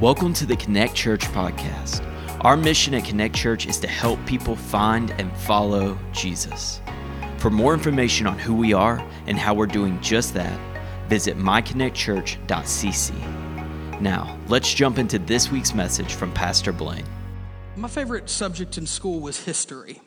[0.00, 2.06] Welcome to the Connect Church podcast.
[2.42, 6.80] Our mission at Connect Church is to help people find and follow Jesus.
[7.38, 10.56] For more information on who we are and how we're doing just that,
[11.08, 14.00] visit myconnectchurch.cc.
[14.00, 17.04] Now, let's jump into this week's message from Pastor Blaine.
[17.74, 20.00] My favorite subject in school was history.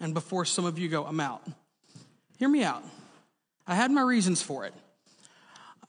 [0.00, 1.42] And before some of you go, I'm out.
[2.36, 2.82] Hear me out.
[3.64, 4.74] I had my reasons for it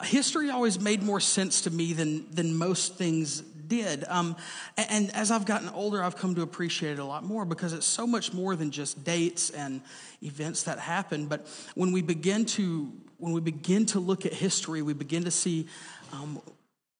[0.04, 4.04] history always made more sense to me than, than most things did.
[4.10, 4.36] Um,
[4.78, 7.86] and as I've gotten older, I've come to appreciate it a lot more because it's
[7.86, 9.82] so much more than just dates and
[10.22, 11.28] events that happen.
[11.28, 15.32] But when we begin to when we begin to look at history, we begin to
[15.32, 15.68] see
[16.12, 16.42] um,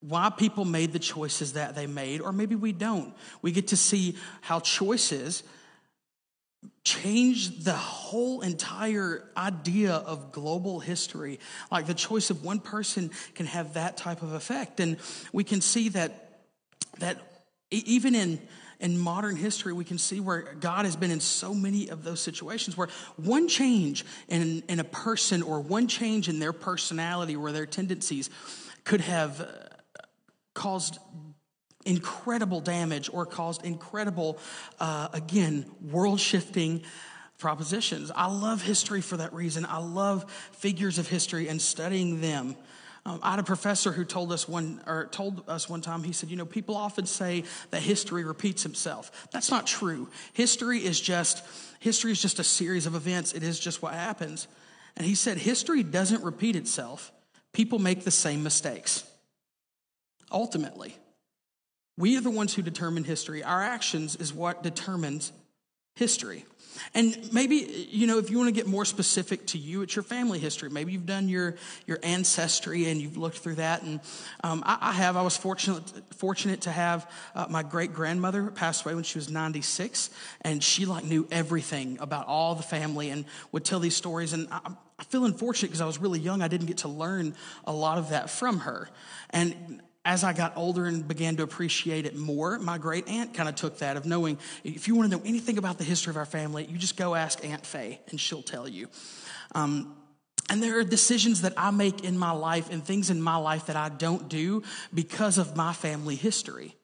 [0.02, 3.14] why people made the choices that they made, or maybe we don't.
[3.42, 5.42] We get to see how choices
[6.84, 11.40] changed the whole entire idea of global history.
[11.72, 14.80] Like the choice of one person can have that type of effect.
[14.80, 14.98] And
[15.32, 16.40] we can see that
[17.00, 17.18] that
[17.70, 18.40] even in
[18.82, 22.20] in modern history, we can see where God has been in so many of those
[22.20, 27.52] situations where one change in, in a person or one change in their personality or
[27.52, 28.32] their tendencies
[28.84, 29.46] could have uh,
[30.56, 30.98] caused
[31.86, 34.38] incredible damage or caused incredible,
[34.80, 36.84] uh, again, world shifting
[37.38, 38.12] propositions.
[38.16, 39.66] I love history for that reason.
[39.66, 42.56] I love figures of history and studying them.
[43.04, 46.04] Um, I had a professor who told us one or told us one time.
[46.04, 49.28] He said, "You know, people often say that history repeats itself.
[49.32, 50.08] That's not true.
[50.34, 51.44] History is just
[51.80, 53.34] history is just a series of events.
[53.34, 54.48] It is just what happens."
[54.96, 57.12] And he said, "History doesn't repeat itself.
[57.54, 59.04] People make the same mistakes.
[60.32, 60.96] Ultimately,
[61.98, 63.44] we are the ones who determine history.
[63.44, 65.32] Our actions is what determines
[65.96, 66.46] history.
[66.94, 70.04] And maybe, you know, if you want to get more specific to you, it's your
[70.04, 70.70] family history.
[70.70, 73.84] Maybe you've done your, your ancestry and you've looked through that.
[73.84, 74.00] And
[74.44, 75.18] um, I, I, have.
[75.18, 75.84] I was fortunate,
[76.16, 80.10] fortunate to have uh, my great grandmother pass away when she was 96.
[80.42, 84.34] And she, like, knew everything about all the family and would tell these stories.
[84.34, 86.42] And I, I feel unfortunate because I was really young.
[86.42, 87.36] I didn't get to learn
[87.66, 88.90] a lot of that from her.
[89.32, 93.48] And as I got older and began to appreciate it more, my great aunt kind
[93.48, 96.18] of took that of knowing if you want to know anything about the history of
[96.18, 98.88] our family, you just go ask Aunt Faye and she'll tell you.
[99.54, 99.96] Um,
[100.50, 103.68] and there are decisions that I make in my life and things in my life
[103.68, 104.64] that I don't do
[104.94, 106.76] because of my family history.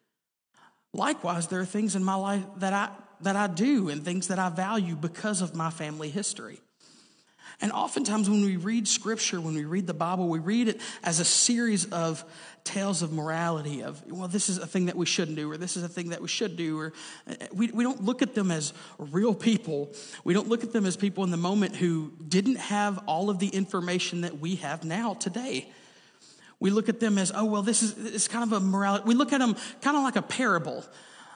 [0.94, 2.90] Likewise, there are things in my life that I,
[3.22, 6.62] that I do and things that I value because of my family history.
[7.60, 11.20] And oftentimes, when we read scripture, when we read the Bible, we read it as
[11.20, 12.24] a series of
[12.68, 15.78] tales of morality of, well, this is a thing that we shouldn't do, or this
[15.78, 16.94] is a thing that we should do, or
[17.30, 19.90] uh, we, we don't look at them as real people.
[20.26, 23.40] We don't look at them as people in the moment who didn't have all of
[23.40, 25.72] the information that we have now today.
[26.60, 29.06] We look at them as, oh, well, this is it's kind of a morality.
[29.08, 30.84] We look at them kind of like a parable.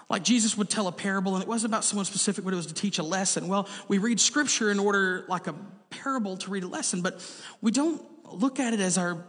[0.09, 2.67] Like Jesus would tell a parable, and it wasn't about someone specific, but it was
[2.67, 3.47] to teach a lesson.
[3.47, 5.55] Well, we read scripture in order, like a
[5.89, 7.25] parable, to read a lesson, but
[7.61, 8.01] we don't
[8.33, 9.23] look at it as our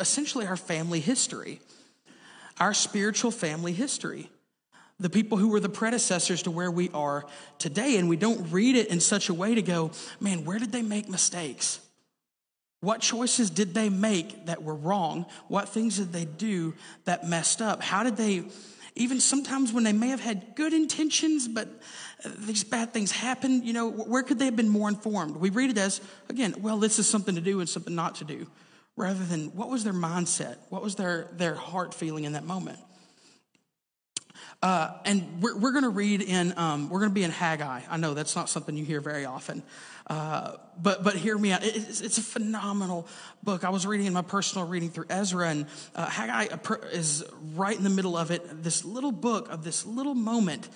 [0.00, 1.60] essentially our family history,
[2.58, 4.30] our spiritual family history.
[4.98, 7.24] The people who were the predecessors to where we are
[7.58, 10.72] today, and we don't read it in such a way to go, man, where did
[10.72, 11.80] they make mistakes?
[12.80, 15.26] What choices did they make that were wrong?
[15.48, 16.74] What things did they do
[17.04, 17.82] that messed up?
[17.82, 18.44] How did they
[18.96, 21.68] even sometimes when they may have had good intentions, but
[22.24, 25.36] these bad things happen, you know, where could they have been more informed?
[25.36, 28.24] We read it as, again, well, this is something to do and something not to
[28.24, 28.46] do,
[28.96, 30.56] rather than what was their mindset?
[30.68, 32.78] What was their, their heart feeling in that moment?
[34.62, 37.80] Uh, and we're, we're going to read in, um, we're going to be in Haggai.
[37.88, 39.62] I know that's not something you hear very often.
[40.06, 41.64] Uh, but, but hear me out.
[41.64, 43.06] It's, it's, a phenomenal
[43.42, 43.64] book.
[43.64, 46.48] I was reading in my personal reading through Ezra, and uh, Haggai
[46.92, 47.24] is
[47.54, 48.62] right in the middle of it.
[48.62, 50.68] This little book of this little moment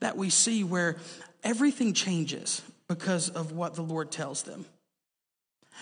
[0.00, 0.96] that we see where
[1.42, 4.66] everything changes because of what the Lord tells them.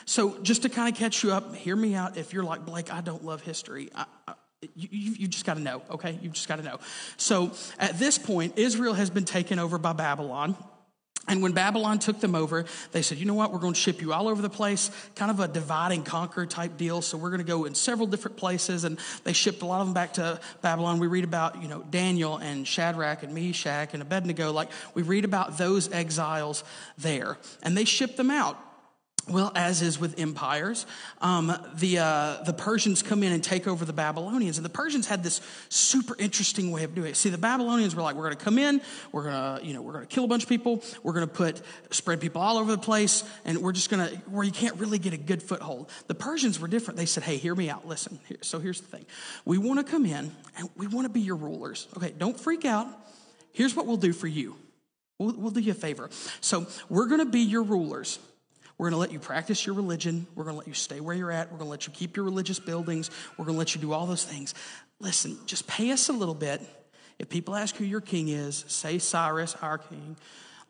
[0.04, 2.16] So, just to kind of catch you up, hear me out.
[2.16, 4.34] If you're like, Blake, I don't love history, I, I,
[4.74, 6.18] you, you, you just got to know, okay?
[6.20, 6.80] You just got to know.
[7.16, 10.56] So at this point, Israel has been taken over by Babylon.
[11.28, 14.00] And when Babylon took them over, they said, you know what, we're going to ship
[14.00, 17.02] you all over the place, kind of a divide and conquer type deal.
[17.02, 18.84] So we're going to go in several different places.
[18.84, 20.98] And they shipped a lot of them back to Babylon.
[20.98, 24.50] We read about, you know, Daniel and Shadrach and Meshach and Abednego.
[24.50, 26.64] Like we read about those exiles
[26.98, 27.38] there.
[27.62, 28.58] And they shipped them out.
[29.30, 30.86] Well, as is with empires,
[31.20, 34.58] um, the, uh, the Persians come in and take over the Babylonians.
[34.58, 37.16] And the Persians had this super interesting way of doing it.
[37.16, 38.80] See, the Babylonians were like, we're going to come in,
[39.12, 41.26] we're going to, you know, we're going to kill a bunch of people, we're going
[41.26, 44.52] to put, spread people all over the place, and we're just going to, where you
[44.52, 45.88] can't really get a good foothold.
[46.08, 46.98] The Persians were different.
[46.98, 47.86] They said, hey, hear me out.
[47.86, 49.06] Listen, here, so here's the thing.
[49.44, 51.86] We want to come in and we want to be your rulers.
[51.96, 52.86] Okay, don't freak out.
[53.52, 54.56] Here's what we'll do for you.
[55.18, 56.08] We'll, we'll do you a favor.
[56.40, 58.18] So we're going to be your rulers.
[58.80, 60.26] We're going to let you practice your religion.
[60.34, 61.52] We're going to let you stay where you're at.
[61.52, 63.10] We're going to let you keep your religious buildings.
[63.36, 64.54] We're going to let you do all those things.
[65.00, 66.62] Listen, just pay us a little bit.
[67.18, 70.16] If people ask who your king is, say Cyrus, our king.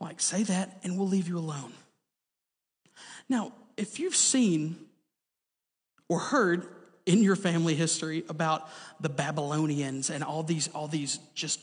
[0.01, 1.73] Like, say that, and we'll leave you alone.
[3.29, 4.77] Now, if you've seen
[6.09, 6.67] or heard
[7.07, 8.69] in your family history about
[8.99, 11.61] the Babylonians and all these, all these just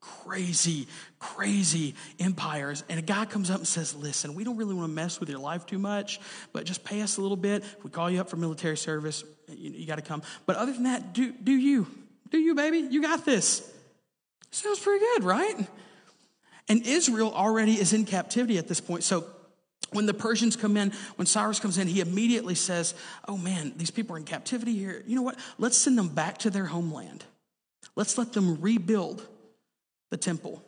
[0.00, 0.86] crazy,
[1.18, 2.84] crazy empires.
[2.88, 5.28] And a guy comes up and says, Listen, we don't really want to mess with
[5.28, 6.20] your life too much,
[6.52, 7.62] but just pay us a little bit.
[7.62, 10.22] If we call you up for military service, you, you got to come.
[10.46, 11.86] But other than that, do, do you.
[12.30, 12.78] Do you, baby?
[12.78, 13.68] You got this.
[14.50, 15.66] Sounds pretty good, right?
[16.68, 19.02] And Israel already is in captivity at this point.
[19.02, 19.24] So
[19.92, 22.94] when the Persians come in, when Cyrus comes in, he immediately says,
[23.26, 25.02] Oh man, these people are in captivity here.
[25.06, 25.38] You know what?
[25.58, 27.24] Let's send them back to their homeland.
[27.96, 29.26] Let's let them rebuild
[30.10, 30.62] the temple.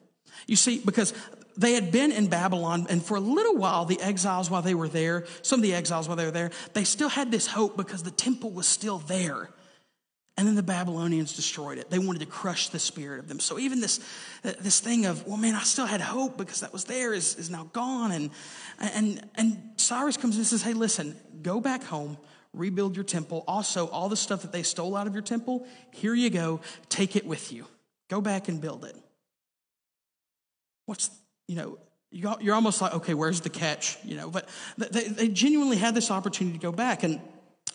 [0.46, 1.12] You see, because
[1.56, 4.88] they had been in Babylon, and for a little while, the exiles, while they were
[4.88, 8.02] there, some of the exiles, while they were there, they still had this hope because
[8.02, 9.50] the temple was still there.
[10.38, 11.90] And then the Babylonians destroyed it.
[11.90, 13.38] They wanted to crush the spirit of them.
[13.38, 14.00] So even this,
[14.44, 17.36] uh, this thing of, well, man, I still had hope because that was there is,
[17.36, 18.12] is now gone.
[18.12, 18.30] And,
[18.80, 22.16] and, and Cyrus comes and says, hey, listen, go back home,
[22.54, 23.44] rebuild your temple.
[23.46, 27.14] Also, all the stuff that they stole out of your temple, here you go, take
[27.14, 27.66] it with you.
[28.08, 28.96] Go back and build it
[30.92, 31.10] what's,
[31.48, 31.78] you know,
[32.10, 33.96] you're almost like, okay, where's the catch?
[34.04, 34.46] You know, but
[34.76, 37.02] they, they genuinely had this opportunity to go back.
[37.02, 37.18] And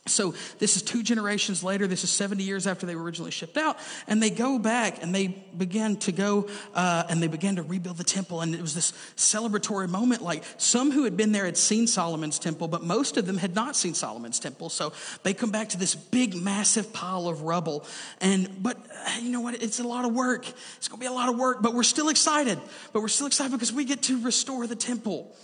[0.08, 1.88] so this is two generations later.
[1.88, 3.78] This is 70 years after they were originally shipped out.
[4.08, 7.98] And they go back and they begin to go uh, and they began to rebuild
[7.98, 8.42] the temple.
[8.42, 10.22] And it was this celebratory moment.
[10.22, 13.56] Like some who had been there had seen Solomon's temple, but most of them had
[13.56, 14.70] not seen Solomon's temple.
[14.70, 14.94] So
[15.24, 17.86] they come back to this big, massive pile of rubble.
[18.22, 19.62] And, but uh, you know what?
[19.62, 20.48] It's a lot of work.
[20.78, 22.60] It's going to be a lot of work, but we're still excited.
[22.94, 25.36] But we're still excited because we get to restore the temple.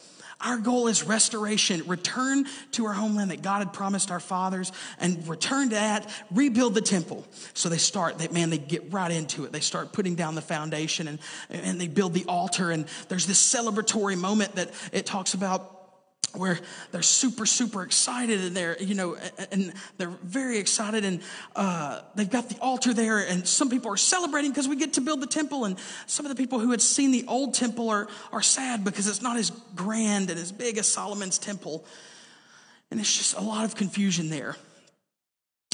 [0.43, 5.25] Our goal is restoration, return to our homeland that God had promised our fathers and
[5.27, 7.25] return to that, rebuild the temple.
[7.53, 9.51] So they start, they, man, they get right into it.
[9.51, 11.19] They start putting down the foundation and,
[11.49, 12.71] and they build the altar.
[12.71, 15.72] And there's this celebratory moment that it talks about
[16.33, 16.59] where
[16.91, 19.15] they're super super excited and they're you know
[19.51, 21.21] and they're very excited and
[21.55, 25.01] uh, they've got the altar there and some people are celebrating because we get to
[25.01, 25.77] build the temple and
[26.07, 29.21] some of the people who had seen the old temple are, are sad because it's
[29.21, 31.85] not as grand and as big as solomon's temple
[32.89, 34.55] and it's just a lot of confusion there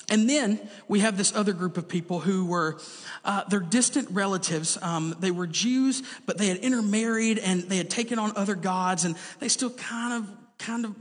[0.10, 2.80] and then we have this other group of people who were,
[3.24, 4.78] uh, they're distant relatives.
[4.82, 9.06] Um, they were Jews, but they had intermarried and they had taken on other gods,
[9.06, 10.30] and they still kind of
[10.60, 10.96] kind of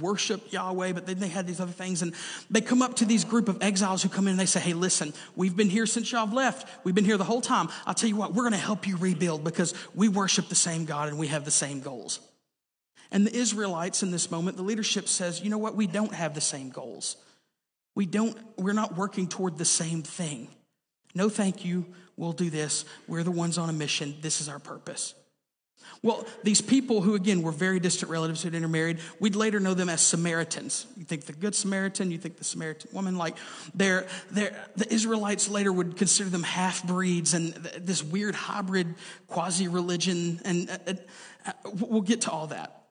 [0.00, 2.02] worship Yahweh, but then they had these other things.
[2.02, 2.14] And
[2.50, 4.72] they come up to these group of exiles who come in and they say, Hey,
[4.72, 6.68] listen, we've been here since y'all left.
[6.84, 7.68] We've been here the whole time.
[7.86, 10.86] I'll tell you what, we're going to help you rebuild because we worship the same
[10.86, 12.20] God and we have the same goals.
[13.10, 15.76] And the Israelites in this moment, the leadership says, You know what?
[15.76, 17.16] We don't have the same goals.
[17.94, 20.48] We don't, we're not working toward the same thing.
[21.14, 21.84] No, thank you.
[22.16, 22.86] We'll do this.
[23.06, 24.16] We're the ones on a mission.
[24.22, 25.14] This is our purpose.
[26.04, 29.88] Well, these people who, again, were very distant relatives who'd intermarried, we'd later know them
[29.88, 30.84] as Samaritans.
[30.96, 33.36] You think the Good Samaritan, you think the Samaritan woman, like
[33.72, 38.96] they're, they're, the Israelites later would consider them half breeds and this weird hybrid
[39.28, 40.40] quasi religion.
[40.44, 40.94] And uh,
[41.46, 42.82] uh, we'll get to all that.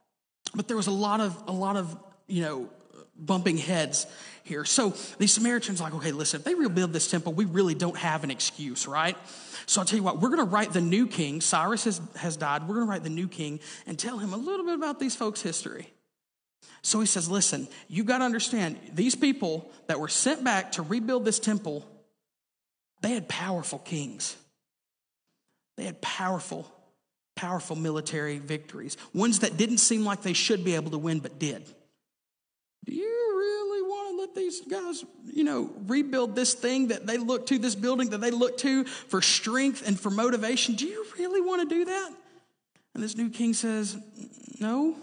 [0.55, 2.69] But there was a lot of, a lot of, you know,
[3.17, 4.07] bumping heads
[4.43, 4.65] here.
[4.65, 8.23] So these Samaritans, like, okay, listen, if they rebuild this temple, we really don't have
[8.23, 9.17] an excuse, right?
[9.71, 11.39] So I'll tell you what, we're going to write the new king.
[11.39, 12.63] Cyrus has, has died.
[12.63, 15.15] We're going to write the new king and tell him a little bit about these
[15.15, 15.87] folks' history.
[16.81, 20.81] So he says, listen, you've got to understand, these people that were sent back to
[20.81, 21.85] rebuild this temple,
[22.99, 24.35] they had powerful kings.
[25.77, 26.69] They had powerful,
[27.37, 31.39] powerful military victories, ones that didn't seem like they should be able to win, but
[31.39, 31.63] did.
[32.85, 37.17] Do you really want to let these guys, you know, rebuild this thing that they
[37.17, 40.75] look to, this building that they look to for strength and for motivation.
[40.75, 42.11] Do you really want to do that?
[42.93, 43.97] And this new king says,
[44.59, 44.95] No,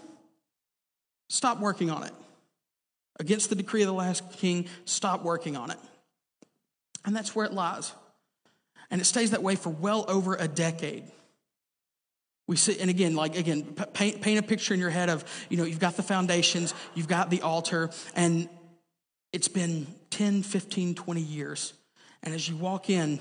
[1.29, 2.13] stop working on it.
[3.19, 5.77] Against the decree of the last king, stop working on it.
[7.05, 7.91] And that's where it lies.
[8.91, 11.03] And it stays that way for well over a decade.
[12.49, 13.61] We see, and again, like again,
[13.93, 17.07] paint, paint a picture in your head of, you know, you've got the foundations, you've
[17.07, 18.49] got the altar, and
[19.31, 21.73] it's been 10, 15, 20 years.
[22.23, 23.19] And as you walk in,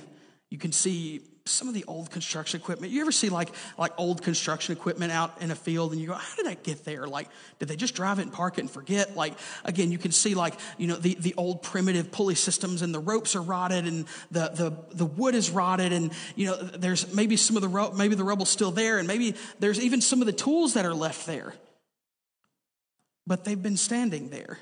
[0.48, 1.20] you can see
[1.50, 2.92] some of the old construction equipment.
[2.92, 6.14] You ever see like like old construction equipment out in a field and you go,
[6.14, 7.06] how did that get there?
[7.06, 7.28] Like,
[7.58, 9.16] did they just drive it and park it and forget?
[9.16, 12.94] Like, again, you can see like, you know, the, the old primitive pulley systems and
[12.94, 17.12] the ropes are rotted and the, the, the wood is rotted and, you know, there's
[17.14, 20.20] maybe some of the, ro- maybe the rubble's still there and maybe there's even some
[20.20, 21.54] of the tools that are left there.
[23.26, 24.58] But they've been standing there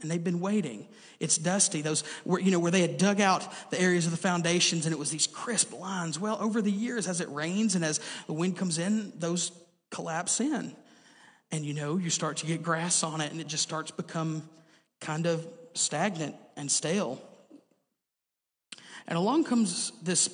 [0.00, 0.86] and they've been waiting.
[1.20, 1.80] It's dusty.
[1.80, 4.92] Those were, you know, where they had dug out the areas of the foundations and
[4.92, 6.20] it was these crisp lines.
[6.20, 9.52] Well, over the years, as it rains and as the wind comes in, those
[9.90, 10.76] collapse in.
[11.50, 13.96] And you know, you start to get grass on it and it just starts to
[13.96, 14.42] become
[15.00, 17.22] kind of stagnant and stale.
[19.06, 20.28] And along comes this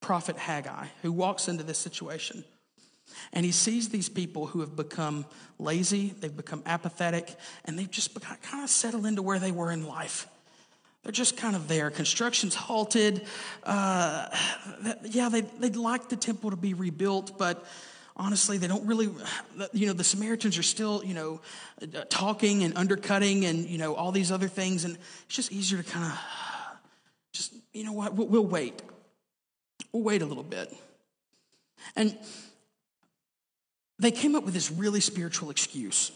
[0.00, 2.44] prophet Haggai who walks into this situation.
[3.32, 5.24] And he sees these people who have become
[5.58, 9.86] lazy, they've become apathetic, and they've just kind of settled into where they were in
[9.86, 10.26] life.
[11.02, 11.90] They're just kind of there.
[11.90, 13.26] Construction's halted.
[13.64, 14.28] Uh,
[15.04, 17.64] yeah, they, they'd like the temple to be rebuilt, but
[18.16, 19.08] honestly, they don't really,
[19.72, 21.40] you know, the Samaritans are still, you know,
[22.08, 24.84] talking and undercutting and, you know, all these other things.
[24.84, 26.18] And it's just easier to kind of
[27.32, 28.80] just, you know what, we'll, we'll wait.
[29.92, 30.72] We'll wait a little bit.
[31.96, 32.16] And
[34.02, 36.12] they came up with this really spiritual excuse.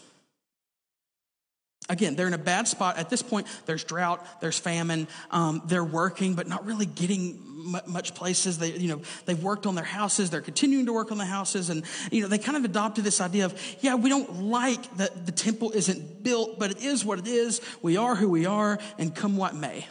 [1.89, 2.97] Again, they're in a bad spot.
[2.97, 5.07] At this point, there's drought, there's famine.
[5.31, 7.39] Um, they're working, but not really getting
[7.87, 8.57] much places.
[8.57, 10.29] They, you know, they've worked on their houses.
[10.29, 13.21] They're continuing to work on the houses, and you know, they kind of adopted this
[13.21, 17.19] idea of, yeah, we don't like that the temple isn't built, but it is what
[17.19, 17.61] it is.
[17.81, 19.87] We are who we are, and come what may.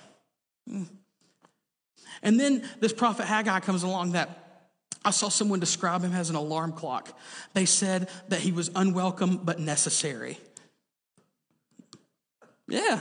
[0.69, 0.85] Hmm.
[2.23, 4.46] And then this prophet Haggai comes along that
[5.07, 7.17] I saw someone describe him as an alarm clock.
[7.55, 10.37] They said that he was unwelcome but necessary.
[12.67, 12.99] Yeah.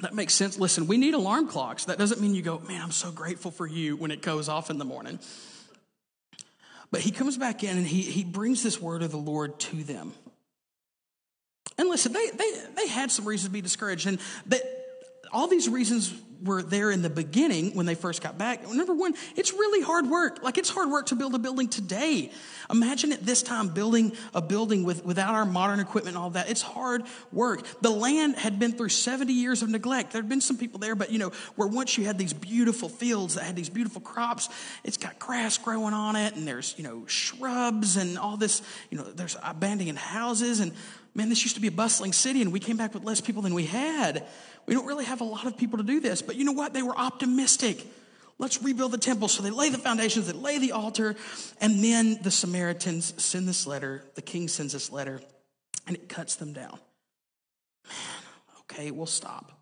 [0.00, 0.58] That makes sense.
[0.58, 1.84] Listen, we need alarm clocks.
[1.84, 4.70] That doesn't mean you go, man, I'm so grateful for you when it goes off
[4.70, 5.18] in the morning.
[6.90, 9.84] But he comes back in and he, he brings this word of the Lord to
[9.84, 10.14] them.
[11.76, 14.06] And listen, they, they, they had some reasons to be discouraged.
[14.06, 14.60] And they,
[15.32, 18.68] all these reasons were there in the beginning when they first got back.
[18.68, 20.42] Number one, it's really hard work.
[20.42, 22.30] Like it's hard work to build a building today.
[22.70, 26.48] Imagine at this time building a building with, without our modern equipment and all that.
[26.48, 27.66] It's hard work.
[27.80, 30.12] The land had been through 70 years of neglect.
[30.12, 32.88] There had been some people there, but you know, where once you had these beautiful
[32.88, 34.48] fields that had these beautiful crops,
[34.84, 38.98] it's got grass growing on it and there's, you know, shrubs and all this, you
[38.98, 40.72] know, there's abandoned houses and
[41.14, 43.42] man, this used to be a bustling city and we came back with less people
[43.42, 44.26] than we had.
[44.68, 46.74] We don't really have a lot of people to do this, but you know what?
[46.74, 47.86] They were optimistic.
[48.38, 49.28] Let's rebuild the temple.
[49.28, 51.16] So they lay the foundations, they lay the altar,
[51.58, 54.04] and then the Samaritans send this letter.
[54.14, 55.22] The king sends this letter,
[55.86, 56.78] and it cuts them down.
[57.86, 57.94] Man,
[58.60, 59.58] okay, we'll stop.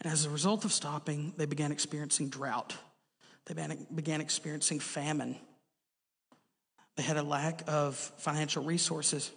[0.00, 2.76] And as a result of stopping, they began experiencing drought.
[3.46, 3.54] They
[3.94, 5.36] began experiencing famine.
[6.96, 9.30] They had a lack of financial resources.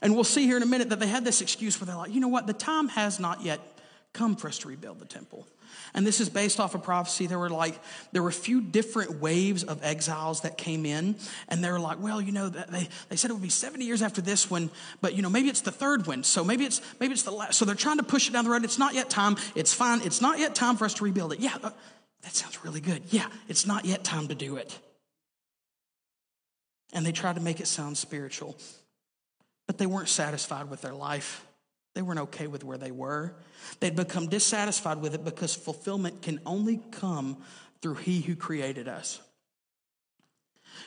[0.00, 2.12] And we'll see here in a minute that they had this excuse where they're like,
[2.12, 3.60] you know what, the time has not yet
[4.12, 5.46] come for us to rebuild the temple.
[5.94, 7.26] And this is based off a of prophecy.
[7.26, 7.78] There were like,
[8.12, 11.16] there were a few different waves of exiles that came in.
[11.48, 14.02] And they were like, well, you know, they, they said it would be 70 years
[14.02, 14.70] after this one,
[15.00, 16.24] but you know, maybe it's the third one.
[16.24, 17.58] So maybe it's, maybe it's the last.
[17.58, 18.64] So they're trying to push it down the road.
[18.64, 19.36] It's not yet time.
[19.54, 20.00] It's fine.
[20.02, 21.40] It's not yet time for us to rebuild it.
[21.40, 21.70] Yeah, uh,
[22.22, 23.02] that sounds really good.
[23.10, 24.78] Yeah, it's not yet time to do it.
[26.94, 28.56] And they tried to make it sound spiritual.
[29.66, 31.46] But they weren't satisfied with their life.
[31.94, 33.34] They weren't okay with where they were.
[33.80, 37.36] They'd become dissatisfied with it because fulfillment can only come
[37.80, 39.20] through He who created us.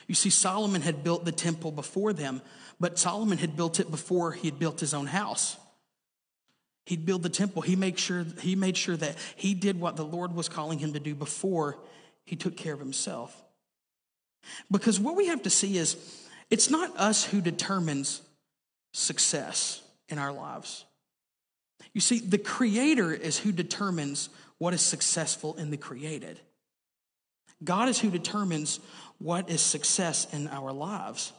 [0.08, 2.42] You see, Solomon had built the temple before them,
[2.80, 5.56] but Solomon had built it before he had built his own house.
[6.86, 7.62] He'd build the temple.
[7.62, 10.92] He made sure, he made sure that he did what the Lord was calling him
[10.92, 11.78] to do before
[12.24, 13.44] he took care of himself.
[14.70, 15.96] Because what we have to see is
[16.50, 18.22] it's not us who determines
[18.96, 20.84] success in our lives.
[21.92, 26.40] You see, the creator is who determines what is successful in the created.
[27.62, 28.80] God is who determines
[29.18, 31.32] what is success in our lives.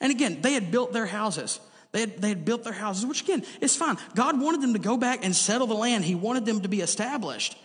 [0.00, 1.60] And again, they had built their houses.
[1.92, 3.96] They had, they had built their houses, which again is fine.
[4.14, 6.80] God wanted them to go back and settle the land, He wanted them to be
[6.80, 7.56] established.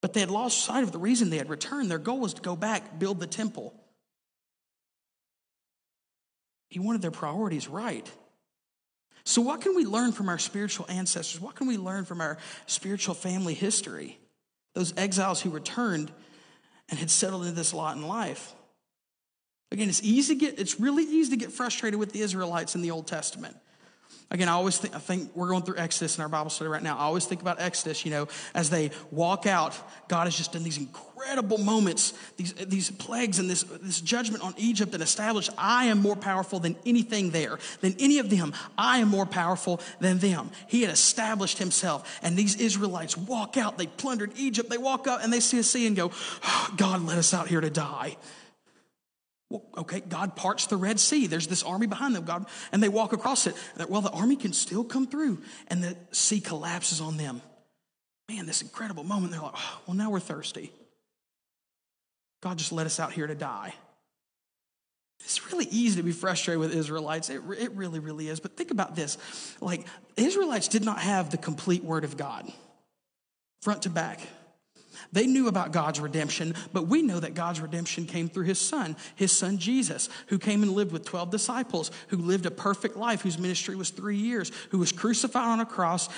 [0.00, 1.88] But they had lost sight of the reason they had returned.
[1.88, 3.72] Their goal was to go back, build the temple.
[6.70, 8.10] He wanted their priorities right.
[9.24, 11.40] So, what can we learn from our spiritual ancestors?
[11.40, 14.18] What can we learn from our spiritual family history?
[14.74, 16.10] Those exiles who returned
[16.88, 18.54] and had settled into this lot in life.
[19.70, 22.82] Again, it's easy to get, it's really easy to get frustrated with the Israelites in
[22.82, 23.56] the Old Testament.
[24.30, 26.82] Again, I always think, I think we're going through Exodus in our Bible study right
[26.82, 26.96] now.
[26.96, 30.62] I always think about Exodus, you know, as they walk out, God has just done
[30.62, 35.86] these incredible moments, these, these plagues and this, this judgment on Egypt and established, I
[35.86, 38.54] am more powerful than anything there, than any of them.
[38.78, 40.50] I am more powerful than them.
[40.66, 42.18] He had established himself.
[42.22, 45.62] And these Israelites walk out, they plundered Egypt, they walk out and they see a
[45.62, 46.10] sea and go,
[46.44, 48.16] oh, God let us out here to die.
[49.52, 51.26] Well, okay, God parts the Red Sea.
[51.26, 53.54] There's this army behind them, God, and they walk across it.
[53.86, 57.42] Well, the army can still come through, and the sea collapses on them.
[58.30, 59.30] Man, this incredible moment.
[59.32, 60.72] They're like, oh, well, now we're thirsty.
[62.40, 63.74] God just let us out here to die.
[65.20, 67.28] It's really easy to be frustrated with Israelites.
[67.28, 68.40] It, it really, really is.
[68.40, 69.18] But think about this
[69.60, 69.84] like,
[70.16, 72.50] Israelites did not have the complete word of God,
[73.60, 74.26] front to back.
[75.10, 78.96] They knew about God's redemption, but we know that God's redemption came through his son,
[79.16, 83.22] his son Jesus, who came and lived with 12 disciples, who lived a perfect life,
[83.22, 86.08] whose ministry was three years, who was crucified on a cross,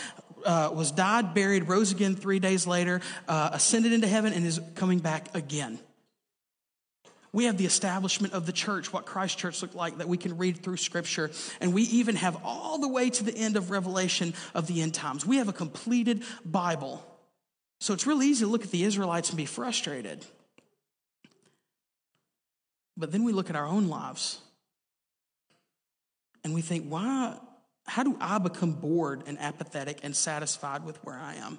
[0.45, 4.61] uh, was died, buried, rose again three days later, uh, ascended into heaven, and is
[4.75, 5.79] coming back again.
[7.35, 10.39] We have the establishment of the church, what Christ Church looked like, that we can
[10.39, 11.33] read through Scripture.
[11.61, 14.95] And we even have all the way to the end of Revelation of the end
[14.95, 15.27] times.
[15.27, 17.05] We have a completed Bible.
[17.85, 20.25] So it's really easy to look at the Israelites and be frustrated.
[22.97, 24.39] But then we look at our own lives
[26.45, 27.37] and we think, why,
[27.87, 31.59] how do I become bored and apathetic and satisfied with where I am?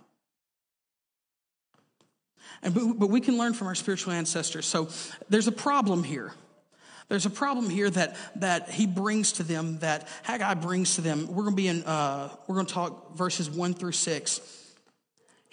[2.63, 4.65] And, but, but we can learn from our spiritual ancestors.
[4.65, 4.89] So
[5.29, 6.33] there's a problem here.
[7.07, 11.27] There's a problem here that, that he brings to them, that Haggai brings to them.
[11.27, 14.41] We're going to be in, uh, we're going to talk verses one through six.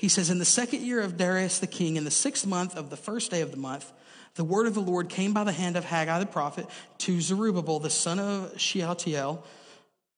[0.03, 2.91] He says, In the second year of Darius the king, in the sixth month of
[2.91, 3.93] the first day of the month,
[4.35, 6.67] the word of the Lord came by the hand of Haggai the prophet
[6.99, 9.45] to Zerubbabel, the son of Shealtiel,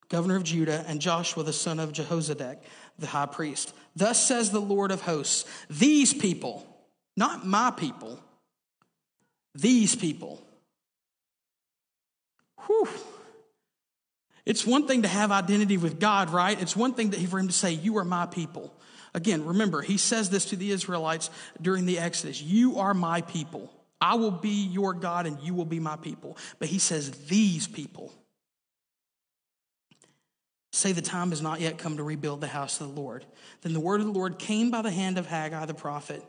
[0.09, 2.63] governor of Judah, and Joshua, the son of Jehozadak,
[2.97, 3.75] the high priest.
[3.95, 6.65] Thus says the Lord of hosts, these people,
[7.15, 8.19] not my people,
[9.53, 10.41] these people.
[12.65, 12.89] Whew.
[14.47, 16.59] It's one thing to have identity with God, right?
[16.59, 18.73] It's one thing for him to say, You are my people.
[19.15, 21.29] Again, remember, he says this to the Israelites
[21.61, 23.71] during the Exodus You are my people.
[24.01, 26.37] I will be your God and you will be my people.
[26.59, 28.13] But he says, These people
[30.73, 33.25] say the time has not yet come to rebuild the house of the Lord.
[33.61, 36.21] Then the word of the Lord came by the hand of Haggai the prophet.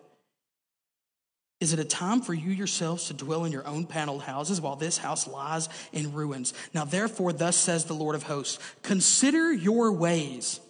[1.58, 4.76] Is it a time for you yourselves to dwell in your own paneled houses while
[4.76, 6.54] this house lies in ruins?
[6.72, 10.60] Now, therefore, thus says the Lord of hosts Consider your ways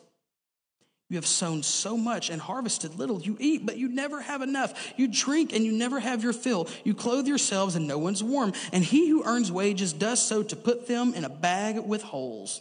[1.08, 3.20] you have sown so much and harvested little.
[3.20, 4.92] You eat, but you never have enough.
[4.96, 6.68] You drink and you never have your fill.
[6.82, 8.52] You clothe yourselves and no one's warm.
[8.72, 12.60] And he who earns wages does so to put them in a bag with holes.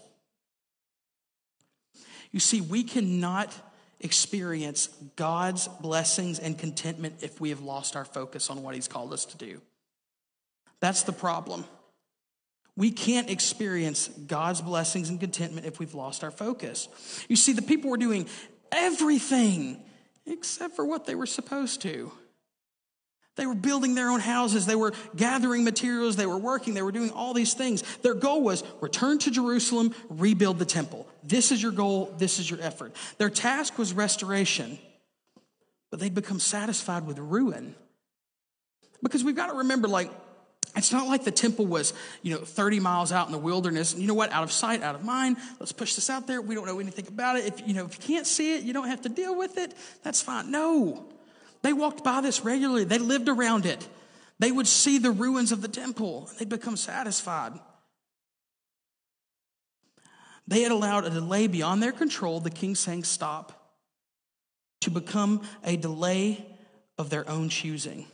[2.31, 3.51] You see, we cannot
[3.99, 9.11] experience God's blessings and contentment if we have lost our focus on what he's called
[9.11, 9.59] us to do.
[10.81, 11.65] That's the problem.
[12.77, 16.89] We can't experience God's blessings and contentment if we've lost our focus.
[17.29, 18.27] You see, the people were doing
[18.71, 19.81] everything
[20.25, 22.11] except for what they were supposed to.
[23.37, 24.65] They were building their own houses.
[24.65, 26.15] They were gathering materials.
[26.15, 26.73] They were working.
[26.73, 27.83] They were doing all these things.
[27.97, 31.07] Their goal was return to Jerusalem, rebuild the temple.
[31.23, 32.13] This is your goal.
[32.17, 32.95] This is your effort.
[33.17, 34.79] Their task was restoration,
[35.91, 37.75] but they'd become satisfied with ruin.
[39.03, 40.09] Because we've got to remember, like,
[40.75, 43.93] it's not like the temple was, you know, 30 miles out in the wilderness.
[43.93, 44.31] And you know what?
[44.31, 45.37] Out of sight, out of mind.
[45.59, 46.41] Let's push this out there.
[46.41, 47.45] We don't know anything about it.
[47.45, 49.73] If, you know, if you can't see it, you don't have to deal with it.
[50.03, 50.51] That's fine.
[50.51, 51.05] No.
[51.61, 52.83] They walked by this regularly.
[52.83, 53.87] They lived around it.
[54.39, 56.27] They would see the ruins of the temple.
[56.29, 57.53] And they'd become satisfied.
[60.47, 63.77] They had allowed a delay beyond their control, the king saying, Stop,
[64.81, 66.45] to become a delay
[66.97, 68.05] of their own choosing.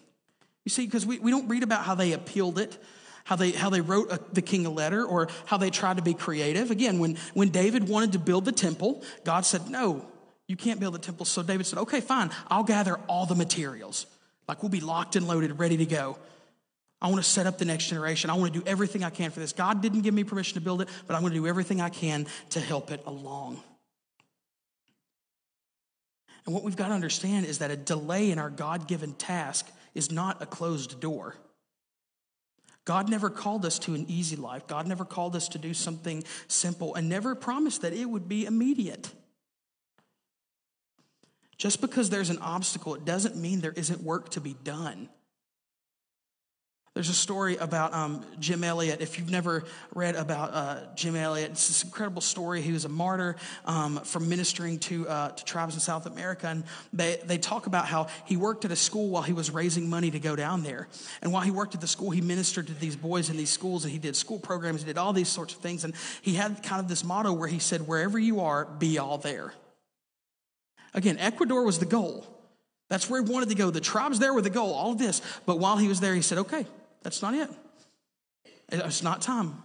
[0.65, 2.77] You see, because we, we don't read about how they appealed it,
[3.23, 6.03] how they, how they wrote a, the king a letter, or how they tried to
[6.03, 6.71] be creative.
[6.71, 10.05] Again, when, when David wanted to build the temple, God said, No,
[10.47, 11.25] you can't build the temple.
[11.25, 14.05] So David said, Okay, fine, I'll gather all the materials.
[14.47, 16.17] Like we'll be locked and loaded, ready to go.
[17.01, 18.29] I want to set up the next generation.
[18.29, 19.53] I want to do everything I can for this.
[19.53, 21.89] God didn't give me permission to build it, but I'm going to do everything I
[21.89, 23.59] can to help it along.
[26.45, 29.67] And what we've got to understand is that a delay in our God given task
[29.93, 31.35] is not a closed door.
[32.85, 34.65] God never called us to an easy life.
[34.67, 38.45] God never called us to do something simple and never promised that it would be
[38.45, 39.11] immediate.
[41.57, 45.09] Just because there's an obstacle, it doesn't mean there isn't work to be done.
[46.93, 48.99] There's a story about um, Jim Elliot.
[48.99, 49.63] If you've never
[49.95, 52.61] read about uh, Jim Elliot, it's this incredible story.
[52.61, 56.47] He was a martyr um, from ministering to, uh, to tribes in South America.
[56.47, 59.89] And they, they talk about how he worked at a school while he was raising
[59.89, 60.89] money to go down there.
[61.21, 63.85] And while he worked at the school, he ministered to these boys in these schools
[63.85, 65.85] and he did school programs, he did all these sorts of things.
[65.85, 69.17] And he had kind of this motto where he said, Wherever you are, be all
[69.17, 69.53] there.
[70.93, 72.27] Again, Ecuador was the goal.
[72.89, 73.69] That's where he wanted to go.
[73.69, 75.21] The tribes there were the goal, all of this.
[75.45, 76.65] But while he was there, he said, Okay,
[77.01, 77.49] that's not it.
[78.69, 79.61] It's not time.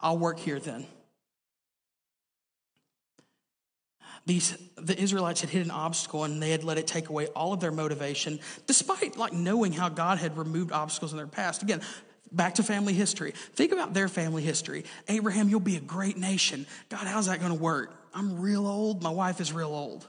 [0.00, 0.86] I'll work here then.
[4.26, 7.52] These, the Israelites had hit an obstacle and they had let it take away all
[7.52, 11.62] of their motivation, despite like knowing how God had removed obstacles in their past.
[11.62, 11.80] Again,
[12.30, 13.32] back to family history.
[13.54, 14.84] Think about their family history.
[15.08, 16.66] Abraham, you'll be a great nation.
[16.90, 17.94] God, how's that going to work?
[18.12, 19.02] I'm real old.
[19.02, 20.06] My wife is real old.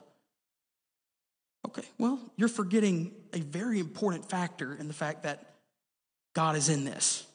[1.67, 5.48] Okay, well, you're forgetting a very important factor in the fact that
[6.33, 7.25] God is in this.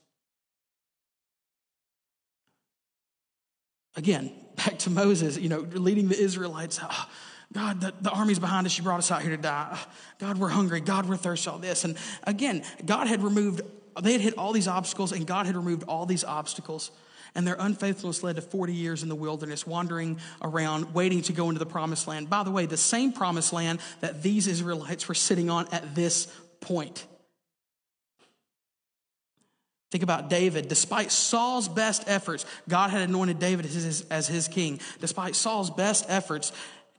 [3.96, 6.80] Again, back to Moses, you know, leading the Israelites.
[6.82, 7.08] Oh,
[7.52, 8.76] God, the, the army's behind us.
[8.76, 9.68] You brought us out here to die.
[9.72, 9.86] Oh,
[10.18, 10.80] God, we're hungry.
[10.80, 11.50] God, we're thirsty.
[11.50, 11.84] All this.
[11.84, 13.62] And again, God had removed,
[14.00, 16.90] they had hit all these obstacles, and God had removed all these obstacles.
[17.36, 21.48] And their unfaithfulness led to 40 years in the wilderness, wandering around, waiting to go
[21.48, 22.30] into the promised land.
[22.30, 26.26] By the way, the same promised land that these Israelites were sitting on at this
[26.60, 27.04] point.
[29.94, 30.66] Think about David.
[30.66, 34.80] Despite Saul's best efforts, God had anointed David as his, as his, king.
[35.00, 36.50] Despite Saul's best efforts,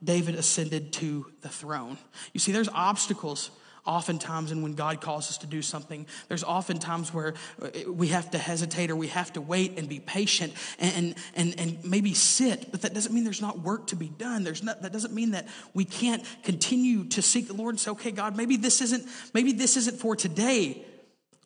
[0.02, 1.98] David ascended to the throne.
[2.32, 3.50] You see, there's obstacles
[3.84, 6.06] oftentimes and when God calls us to do something.
[6.28, 9.90] There's often times where eh, we have to hesitate or we have to wait and
[9.90, 13.96] be patient and, and, and maybe sit, but that doesn't mean there's not work to
[13.96, 14.42] be done.
[14.42, 17.90] There's not, that doesn't mean that we can't continue to seek the Lord and say,
[17.90, 19.04] okay, God, maybe this isn't,
[19.34, 20.82] maybe this isn't for today.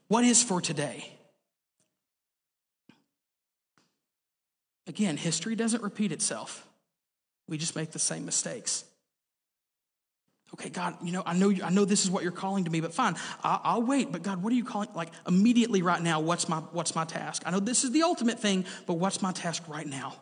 [0.07, 1.17] What is for today?
[4.91, 6.67] Again, history doesn't repeat itself.
[7.47, 8.85] We just make the same mistakes.
[10.53, 12.81] Okay, God, you know, I know, I know this is what you're calling to me,
[12.81, 14.11] but fine, I'll, I'll, wait.
[14.11, 14.89] But God, what are you calling?
[14.93, 17.45] Like immediately right now, what's my, what's my task?
[17.47, 20.17] I know this is the ultimate thing, but what's my task right now?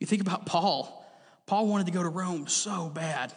[0.00, 1.06] You think about Paul.
[1.46, 3.32] Paul wanted to go to Rome so bad.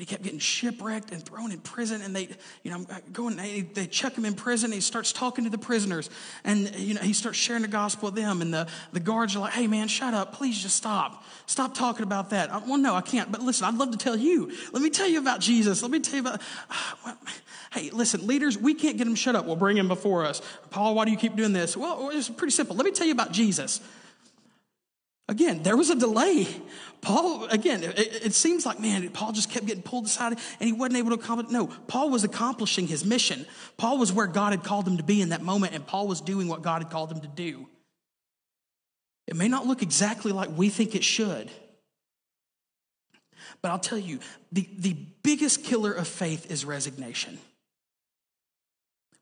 [0.00, 2.00] But he kept getting shipwrecked and thrown in prison.
[2.00, 2.30] And they,
[2.62, 4.72] you know, going, they, they chuck him in prison.
[4.72, 6.08] he starts talking to the prisoners.
[6.42, 8.40] And, you know, he starts sharing the gospel with them.
[8.40, 10.32] And the, the guards are like, hey, man, shut up.
[10.32, 11.22] Please just stop.
[11.44, 12.50] Stop talking about that.
[12.50, 13.30] I, well, no, I can't.
[13.30, 14.50] But listen, I'd love to tell you.
[14.72, 15.82] Let me tell you about Jesus.
[15.82, 16.40] Let me tell you about.
[17.04, 17.14] Uh,
[17.74, 19.44] hey, listen, leaders, we can't get him shut up.
[19.44, 20.40] We'll bring him before us.
[20.70, 21.76] Paul, why do you keep doing this?
[21.76, 22.74] Well, it's pretty simple.
[22.74, 23.82] Let me tell you about Jesus.
[25.30, 26.48] Again, there was a delay.
[27.02, 30.72] Paul, again, it, it, seems like, man, Paul just kept getting pulled aside and he
[30.72, 31.52] wasn't able to accomplish.
[31.52, 33.46] No, Paul was accomplishing his mission.
[33.76, 36.20] Paul was where God had called him to be in that moment, and Paul was
[36.20, 37.68] doing what God had called him to do.
[39.28, 41.48] It may not look exactly like we think it should,
[43.62, 44.18] but I'll tell you,
[44.50, 47.38] the, the biggest killer of faith is resignation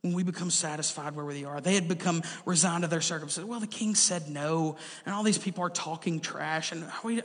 [0.08, 1.60] when we become satisfied where we are.
[1.60, 3.48] They had become resigned to their circumstances.
[3.48, 7.22] Well, the king said no, and all these people are talking trash, and we,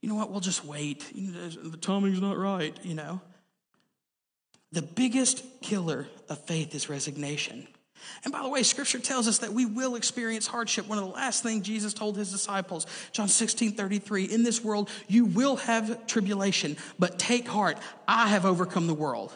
[0.00, 0.30] you know what?
[0.30, 1.04] We'll just wait.
[1.14, 3.20] The timing's not right, you know.
[4.72, 7.66] The biggest killer of faith is resignation.
[8.24, 10.88] And by the way, scripture tells us that we will experience hardship.
[10.88, 14.88] One of the last things Jesus told his disciples, John 16 33, in this world
[15.06, 19.34] you will have tribulation, but take heart, I have overcome the world.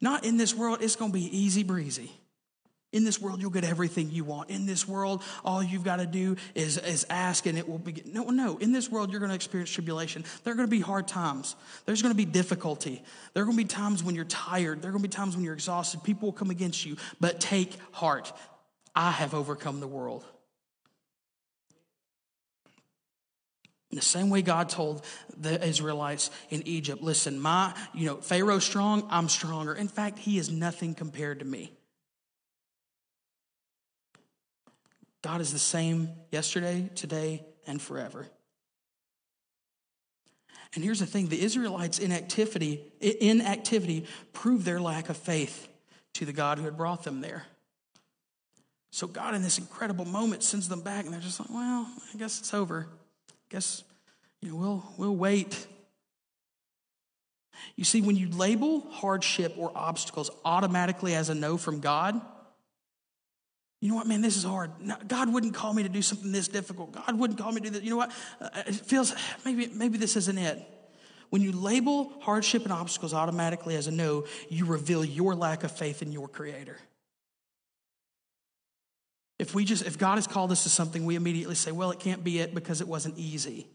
[0.00, 2.10] Not in this world, it's going to be easy breezy.
[2.92, 4.50] In this world, you'll get everything you want.
[4.50, 8.02] In this world, all you've got to do is, is ask and it will be.
[8.04, 8.56] No, no.
[8.58, 10.24] In this world, you're going to experience tribulation.
[10.42, 11.54] There are going to be hard times.
[11.86, 13.04] There's going to be difficulty.
[13.32, 14.82] There are going to be times when you're tired.
[14.82, 16.02] There are going to be times when you're exhausted.
[16.02, 16.96] People will come against you.
[17.20, 18.32] But take heart.
[18.92, 20.24] I have overcome the world.
[23.96, 25.04] The same way God told
[25.36, 29.74] the Israelites in Egypt, listen, my, you know, Pharaoh's strong, I'm stronger.
[29.74, 31.72] In fact, he is nothing compared to me.
[35.22, 38.26] God is the same yesterday, today, and forever.
[40.74, 45.66] And here's the thing the Israelites' inactivity, inactivity proved their lack of faith
[46.14, 47.44] to the God who had brought them there.
[48.92, 52.16] So God, in this incredible moment, sends them back, and they're just like, well, I
[52.16, 52.86] guess it's over
[53.50, 53.84] guess
[54.40, 55.66] you know, we'll, we'll wait.
[57.76, 62.20] You see, when you label hardship or obstacles automatically as a no from God,
[63.80, 64.70] you know what, man, this is hard.
[65.08, 66.92] God wouldn't call me to do something this difficult.
[66.92, 67.82] God wouldn't call me to do that.
[67.82, 68.12] You know what?
[68.40, 70.62] Uh, it feels maybe maybe this isn't it.
[71.30, 75.70] When you label hardship and obstacles automatically as a no, you reveal your lack of
[75.70, 76.76] faith in your creator.
[79.50, 81.98] If we just if God has called us to something, we immediately say, well, it
[81.98, 83.66] can't be it because it wasn't easy.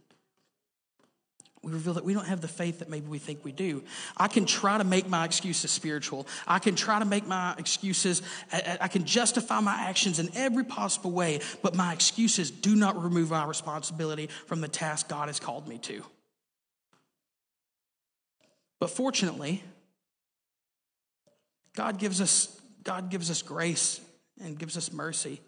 [1.61, 3.83] We reveal that we don't have the faith that maybe we think we do.
[4.15, 6.27] I can try to make my excuses spiritual.
[6.47, 8.21] I can try to make my excuses,
[8.53, 13.31] I can justify my actions in every possible way, but my excuses do not remove
[13.31, 16.03] my responsibility from the task God has called me to.
[18.79, 19.61] But fortunately,
[21.75, 23.99] God gives us, God gives us grace
[24.41, 25.41] and gives us mercy.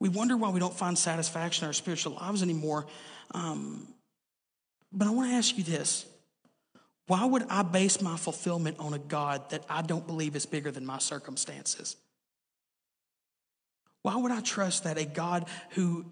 [0.00, 2.86] We wonder why we don't find satisfaction in our spiritual lives anymore.
[3.32, 3.86] Um,
[4.92, 6.06] but I want to ask you this
[7.06, 10.70] why would I base my fulfillment on a God that I don't believe is bigger
[10.70, 11.96] than my circumstances?
[14.02, 16.06] Why would I trust that a God who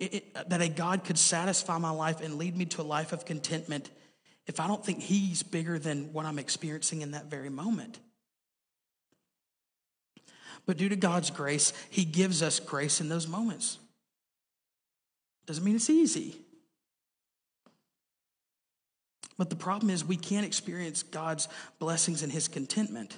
[0.48, 3.90] that a God could satisfy my life and lead me to a life of contentment
[4.46, 7.98] if I don't think he's bigger than what I'm experiencing in that very moment?
[10.68, 13.78] But due to God's grace, he gives us grace in those moments.
[15.46, 16.36] Doesn't mean it's easy.
[19.38, 23.16] But the problem is, we can't experience God's blessings and his contentment.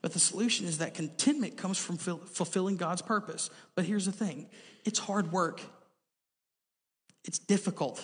[0.00, 3.50] But the solution is that contentment comes from fulfilling God's purpose.
[3.74, 4.46] But here's the thing
[4.84, 5.60] it's hard work,
[7.24, 8.00] it's difficult.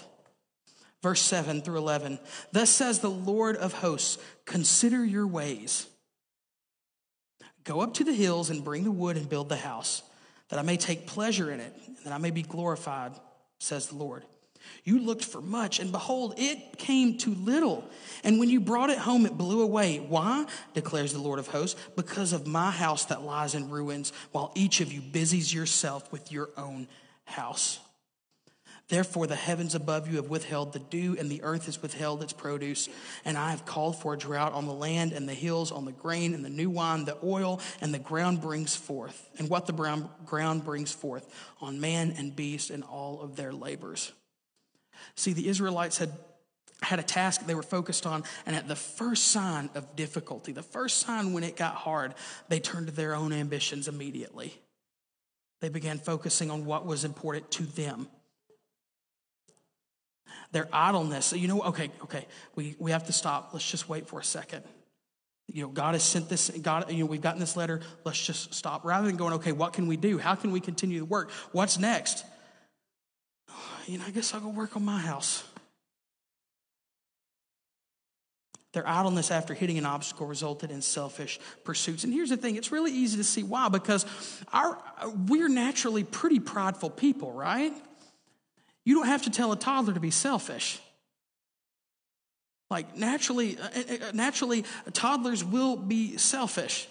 [1.05, 2.19] Verse 7 through 11.
[2.51, 5.87] Thus says the Lord of hosts, consider your ways.
[7.69, 10.03] Go up to the hills and bring the wood and build the house,
[10.49, 13.13] that I may take pleasure in it, and that I may be glorified,
[13.59, 14.25] says the Lord.
[14.85, 17.85] You looked for much, and behold, it came to little.
[18.25, 19.99] And when you brought it home, it blew away.
[19.99, 20.47] Why?
[20.73, 21.79] declares the Lord of hosts.
[21.95, 26.33] Because of my house that lies in ruins, while each of you busies yourself with
[26.33, 26.89] your own
[27.27, 27.81] house.
[28.89, 32.33] Therefore, the heavens above you have withheld the dew, and the earth has withheld its
[32.33, 32.89] produce.
[33.25, 35.93] And I have called for a drought on the land, and the hills on the
[35.93, 40.09] grain, and the new wine, the oil, and the ground brings forth, and what the
[40.25, 41.29] ground brings forth
[41.61, 44.13] on man and beast and all of their labors.
[45.17, 46.13] See, the Israelites had
[46.81, 50.63] had a task they were focused on, and at the first sign of difficulty, the
[50.63, 52.15] first sign when it got hard,
[52.49, 54.55] they turned to their own ambitions immediately.
[55.61, 58.09] They began focusing on what was important to them.
[60.53, 63.51] Their idleness, So, you know, okay, okay, we, we have to stop.
[63.53, 64.65] Let's just wait for a second.
[65.47, 68.55] You know, God has sent this, God, you know, we've gotten this letter, let's just
[68.55, 68.85] stop.
[68.85, 70.19] Rather than going, okay, what can we do?
[70.19, 71.31] How can we continue to work?
[71.53, 72.25] What's next?
[73.89, 75.45] you know, I guess I'll go work on my house.
[78.75, 82.05] Their idleness after hitting an obstacle resulted in selfish pursuits.
[82.05, 84.05] And here's the thing it's really easy to see why, because
[84.53, 84.79] our,
[85.27, 87.73] we're naturally pretty prideful people, right?
[88.89, 90.81] You don't have to tell a toddler to be selfish.
[92.71, 96.89] Like naturally, uh, uh, uh, naturally, toddlers will be selfish.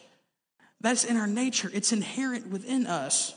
[0.80, 1.72] That's in our nature.
[1.74, 3.34] It's inherent within us.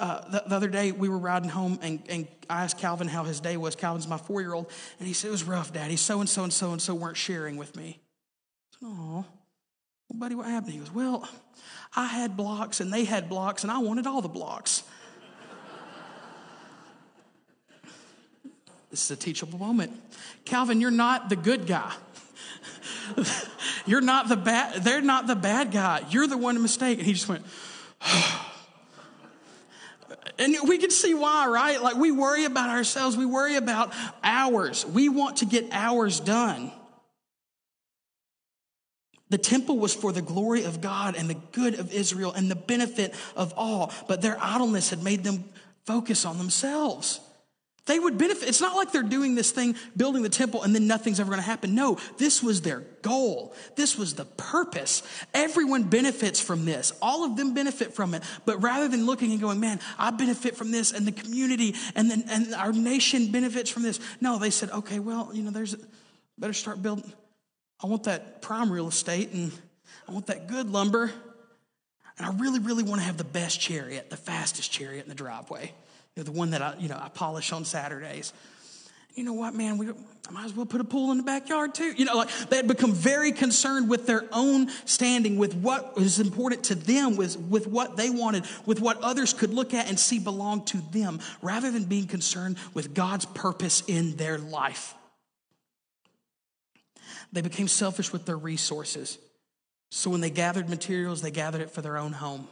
[0.00, 3.22] Uh, the, the, other day we were riding home and, and I asked Calvin how
[3.22, 3.76] his day was.
[3.76, 5.94] Calvin's my four year old, and he said, It was rough, Daddy.
[5.94, 8.00] So and so and so and so weren't sharing with me.
[8.82, 9.24] Oh,
[10.08, 10.72] well, buddy, what happened?
[10.72, 11.28] He goes, Well,
[11.94, 14.82] I had blocks and they had blocks, and I wanted all the blocks.
[18.92, 19.90] This is a teachable moment.
[20.44, 21.92] Calvin, you're not the good guy.
[23.86, 26.04] you're not the bad, they're not the bad guy.
[26.10, 26.98] You're the one mistake.
[26.98, 27.44] And he just went,
[30.38, 31.82] And we can see why, right?
[31.82, 34.84] Like we worry about ourselves, we worry about ours.
[34.84, 36.70] We want to get ours done.
[39.30, 42.56] The temple was for the glory of God and the good of Israel and the
[42.56, 45.44] benefit of all, but their idleness had made them
[45.86, 47.20] focus on themselves.
[47.86, 48.48] They would benefit.
[48.48, 51.40] It's not like they're doing this thing, building the temple, and then nothing's ever going
[51.40, 51.74] to happen.
[51.74, 53.54] No, this was their goal.
[53.74, 55.02] This was the purpose.
[55.34, 56.92] Everyone benefits from this.
[57.02, 58.22] All of them benefit from it.
[58.44, 62.12] But rather than looking and going, man, I benefit from this, and the community and,
[62.30, 63.98] and our nation benefits from this.
[64.20, 65.74] No, they said, okay, well, you know, there's,
[66.38, 67.12] better start building.
[67.82, 69.50] I want that prime real estate, and
[70.08, 71.10] I want that good lumber.
[72.16, 75.16] And I really, really want to have the best chariot, the fastest chariot in the
[75.16, 75.72] driveway.
[76.16, 78.32] You know, the one that I, you know, I polish on Saturdays.
[79.14, 79.76] You know what, man?
[79.76, 81.92] We I might as well put a pool in the backyard too.
[81.92, 86.20] You know, like they had become very concerned with their own standing, with what was
[86.20, 89.98] important to them, with, with what they wanted, with what others could look at and
[89.98, 94.94] see belonged to them, rather than being concerned with God's purpose in their life.
[97.32, 99.18] They became selfish with their resources.
[99.90, 102.48] So when they gathered materials, they gathered it for their own home.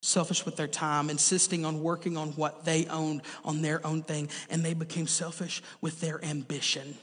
[0.00, 4.28] Selfish with their time, insisting on working on what they owned, on their own thing,
[4.48, 6.96] and they became selfish with their ambition.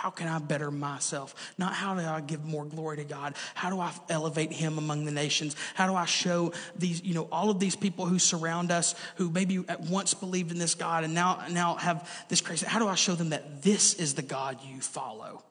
[0.00, 1.34] How can I better myself?
[1.58, 3.34] Not how do I give more glory to God?
[3.54, 5.54] How do I elevate Him among the nations?
[5.74, 9.28] How do I show these, you know, all of these people who surround us, who
[9.28, 12.88] maybe at once believed in this God and now, now have this crazy, how do
[12.88, 15.44] I show them that this is the God you follow?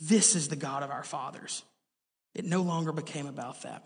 [0.00, 1.64] This is the God of our fathers.
[2.32, 3.84] It no longer became about that.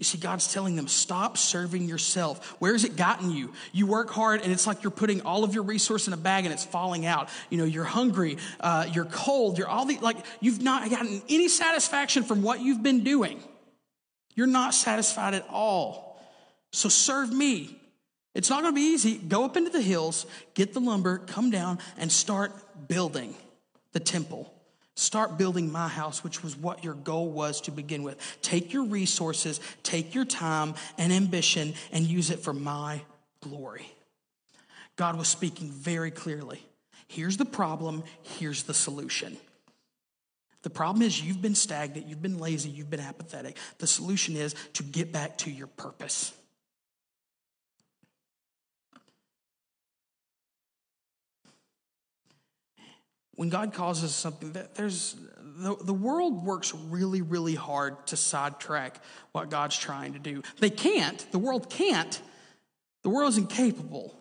[0.00, 2.52] You see, God's telling them, stop serving yourself.
[2.58, 3.52] Where has it gotten you?
[3.70, 6.46] You work hard and it's like you're putting all of your resource in a bag
[6.46, 7.28] and it's falling out.
[7.50, 11.48] You know, you're hungry, uh, you're cold, you're all the, like, you've not gotten any
[11.48, 13.42] satisfaction from what you've been doing.
[14.34, 16.18] You're not satisfied at all.
[16.72, 17.78] So serve me.
[18.34, 19.18] It's not going to be easy.
[19.18, 23.34] Go up into the hills, get the lumber, come down, and start building
[23.92, 24.50] the temple.
[25.00, 28.18] Start building my house, which was what your goal was to begin with.
[28.42, 33.00] Take your resources, take your time and ambition, and use it for my
[33.40, 33.90] glory.
[34.96, 36.60] God was speaking very clearly.
[37.08, 39.38] Here's the problem, here's the solution.
[40.64, 43.56] The problem is you've been stagnant, you've been lazy, you've been apathetic.
[43.78, 46.34] The solution is to get back to your purpose.
[53.40, 59.48] When God causes something, there's the, the world works really, really hard to sidetrack what
[59.48, 60.42] God's trying to do.
[60.58, 61.26] They can't.
[61.32, 62.20] The world can't.
[63.02, 64.14] The world is incapable.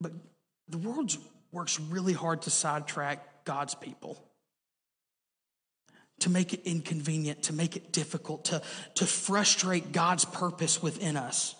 [0.00, 0.12] But
[0.70, 1.14] the world
[1.52, 4.18] works really hard to sidetrack God's people
[6.20, 8.62] to make it inconvenient, to make it difficult, to,
[8.94, 11.54] to frustrate God's purpose within us.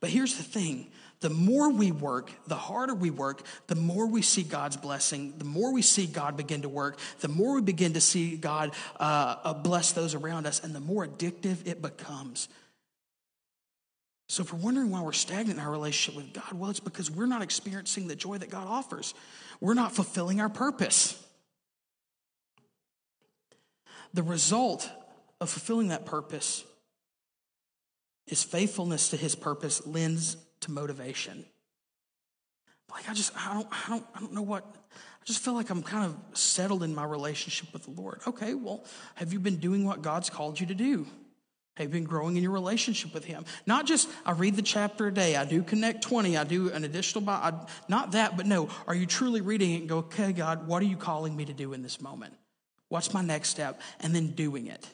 [0.00, 0.88] But here's the thing
[1.20, 5.44] the more we work, the harder we work, the more we see God's blessing, the
[5.44, 9.36] more we see God begin to work, the more we begin to see God uh,
[9.42, 12.48] uh, bless those around us, and the more addictive it becomes.
[14.28, 17.10] So, if we're wondering why we're stagnant in our relationship with God, well, it's because
[17.10, 19.14] we're not experiencing the joy that God offers.
[19.60, 21.22] We're not fulfilling our purpose.
[24.12, 24.90] The result
[25.40, 26.64] of fulfilling that purpose
[28.26, 31.44] is faithfulness to his purpose lends to motivation.
[32.90, 35.70] Like I just I don't I don't I don't know what I just feel like
[35.70, 38.20] I'm kind of settled in my relationship with the Lord.
[38.26, 38.84] Okay, well,
[39.16, 41.06] have you been doing what God's called you to do?
[41.76, 43.44] Have you been growing in your relationship with Him?
[43.66, 46.84] Not just I read the chapter a day, I do connect 20, I do an
[46.84, 47.52] additional, I,
[47.86, 50.86] not that, but no, are you truly reading it and go, okay, God, what are
[50.86, 52.32] you calling me to do in this moment?
[52.88, 53.80] What's my next step?
[54.00, 54.88] And then doing it.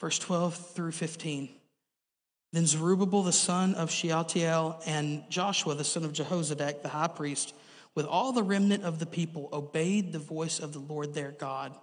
[0.00, 1.50] Verse 12 through 15.
[2.52, 7.54] Then Zerubbabel the son of Shealtiel and Joshua the son of Jehozadak the high priest,
[7.94, 11.76] with all the remnant of the people, obeyed the voice of the Lord their God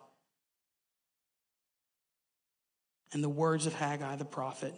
[3.15, 4.73] and the words of Haggai the prophet,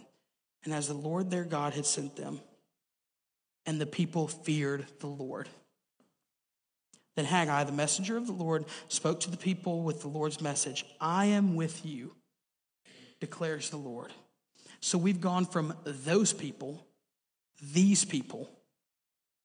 [0.63, 2.39] and as the Lord their God had sent them.
[3.65, 5.49] And the people feared the Lord.
[7.15, 10.85] Then Haggai, the messenger of the Lord, spoke to the people with the Lord's message
[11.01, 12.13] I am with you,
[13.19, 14.13] declares the Lord.
[14.79, 16.85] So we've gone from those people,
[17.61, 18.49] these people,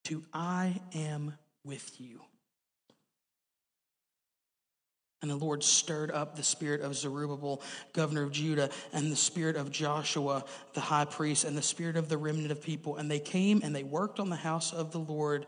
[0.04, 2.20] to I am with you.
[5.22, 9.54] And the Lord stirred up the spirit of Zerubbabel, governor of Judah, and the spirit
[9.54, 12.96] of Joshua, the high priest, and the spirit of the remnant of people.
[12.96, 15.46] And they came and they worked on the house of the Lord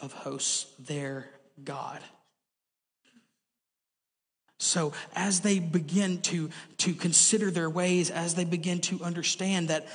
[0.00, 1.30] of hosts, their
[1.62, 2.00] God.
[4.64, 9.86] So, as they begin to, to consider their ways, as they begin to understand that,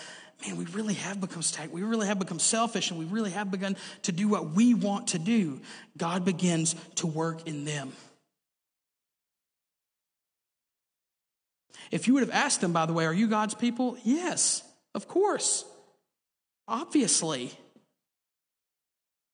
[0.45, 3.49] man, we really have become stagnant, we really have become selfish, and we really have
[3.49, 5.60] begun to do what we want to do,
[5.97, 7.93] God begins to work in them.
[11.91, 13.97] If you would have asked them, by the way, are you God's people?
[14.03, 14.62] Yes,
[14.93, 15.65] of course,
[16.67, 17.51] obviously.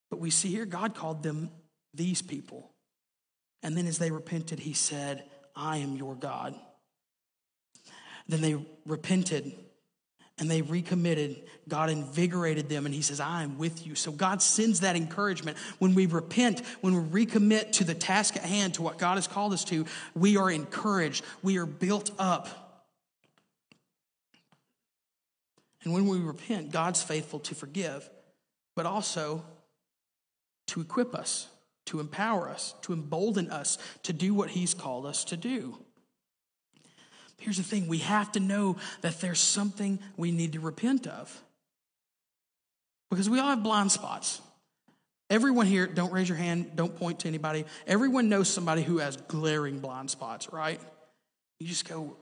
[0.10, 1.50] But we see here, God called them
[1.93, 2.71] these people.
[3.63, 5.24] And then as they repented, he said,
[5.56, 6.56] I am your God.
[8.28, 9.56] Then they repented
[10.38, 11.44] and they recommitted.
[11.68, 13.96] God invigorated them and he says, I am with you.
[13.96, 15.58] So God sends that encouragement.
[15.80, 19.28] When we repent, when we recommit to the task at hand, to what God has
[19.28, 21.24] called us to, we are encouraged.
[21.41, 22.84] We are built up.
[25.84, 28.10] And when we repent, God's faithful to forgive,
[28.76, 29.46] but also
[30.68, 31.48] to equip us
[31.86, 35.78] to empower us, to embolden us to do what He's called us to do.
[37.40, 41.42] Here's the thing we have to know that there's something we need to repent of.
[43.12, 44.42] Because we all have blind spots.
[45.29, 47.65] Everyone here, don't raise your hand, don't point to anybody.
[47.88, 50.79] Everyone knows somebody who has glaring blind spots, right?
[51.60, 52.15] You just go,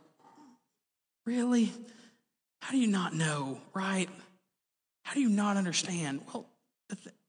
[1.25, 1.71] Really?
[2.61, 4.09] How do you not know, right?
[5.03, 6.21] How do you not understand?
[6.33, 6.45] Well,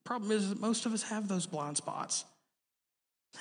[0.04, 2.24] problem is that most of us have those blind spots.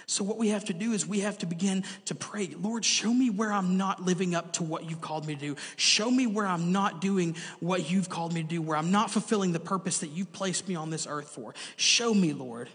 [0.06, 3.14] So, what we have to do is we have to begin to pray Lord, show
[3.14, 5.56] me where I'm not living up to what you've called me to do.
[5.76, 9.12] Show me where I'm not doing what you've called me to do, where I'm not
[9.12, 11.54] fulfilling the purpose that you've placed me on this earth for.
[11.76, 12.70] Show me, Lord.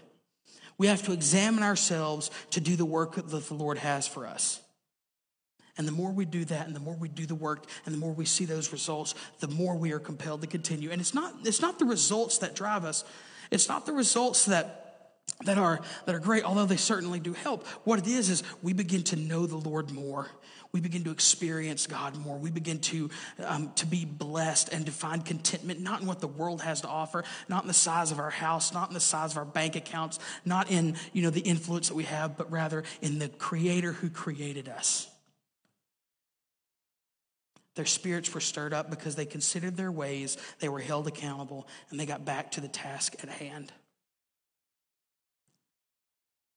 [0.77, 4.61] We have to examine ourselves to do the work that the Lord has for us.
[5.77, 7.99] And the more we do that, and the more we do the work, and the
[7.99, 10.91] more we see those results, the more we are compelled to continue.
[10.91, 13.03] And it's not, it's not the results that drive us,
[13.51, 14.79] it's not the results that
[15.45, 17.65] that are that are great although they certainly do help.
[17.83, 20.27] What it is is we begin to know the lord more.
[20.71, 22.37] We begin to experience god more.
[22.37, 23.09] We begin to
[23.43, 26.87] um, to be blessed and to find contentment not in what the world has to
[26.87, 29.75] offer not in the size of our house not in the size of our bank
[29.75, 33.93] accounts not in you know the influence that we have but rather in the creator
[33.93, 35.08] who created us
[37.79, 41.97] their spirits were stirred up because they considered their ways, they were held accountable, and
[41.97, 43.71] they got back to the task at hand.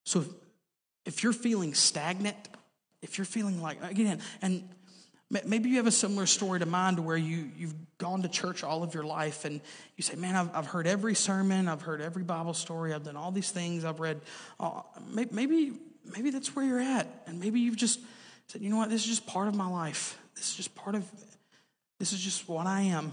[0.05, 0.25] So
[1.07, 2.37] if, you're feeling stagnant,
[3.03, 4.69] if you're feeling like, again, and
[5.31, 8.65] maybe you have a similar story to mine to where you, you've gone to church
[8.65, 9.61] all of your life and
[9.97, 13.17] you say, man, I've, I've heard every sermon, I've heard every Bible story, I've done
[13.17, 14.21] all these things, I've read,
[14.59, 17.07] uh, maybe, maybe that's where you're at.
[17.29, 18.01] And maybe you've just
[18.49, 20.19] said, you know what, this is just part of my life.
[20.35, 21.05] This is just part of,
[21.99, 23.13] this is just what I am.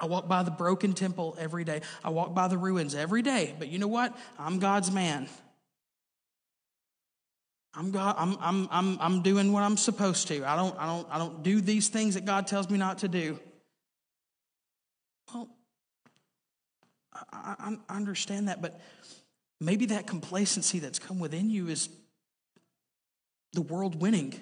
[0.00, 1.82] I walk by the broken temple every day.
[2.04, 3.54] I walk by the ruins every day.
[3.58, 4.16] But you know what?
[4.38, 5.28] I'm God's man.
[7.74, 10.44] I'm God, I'm, I'm, I'm, I'm doing what I'm supposed to.
[10.44, 13.08] I don't, I, don't, I don't do these things that God tells me not to
[13.08, 13.38] do.
[15.32, 15.48] Well,
[17.32, 18.78] I, I understand that, but
[19.60, 21.88] maybe that complacency that's come within you is
[23.54, 24.38] the world winning.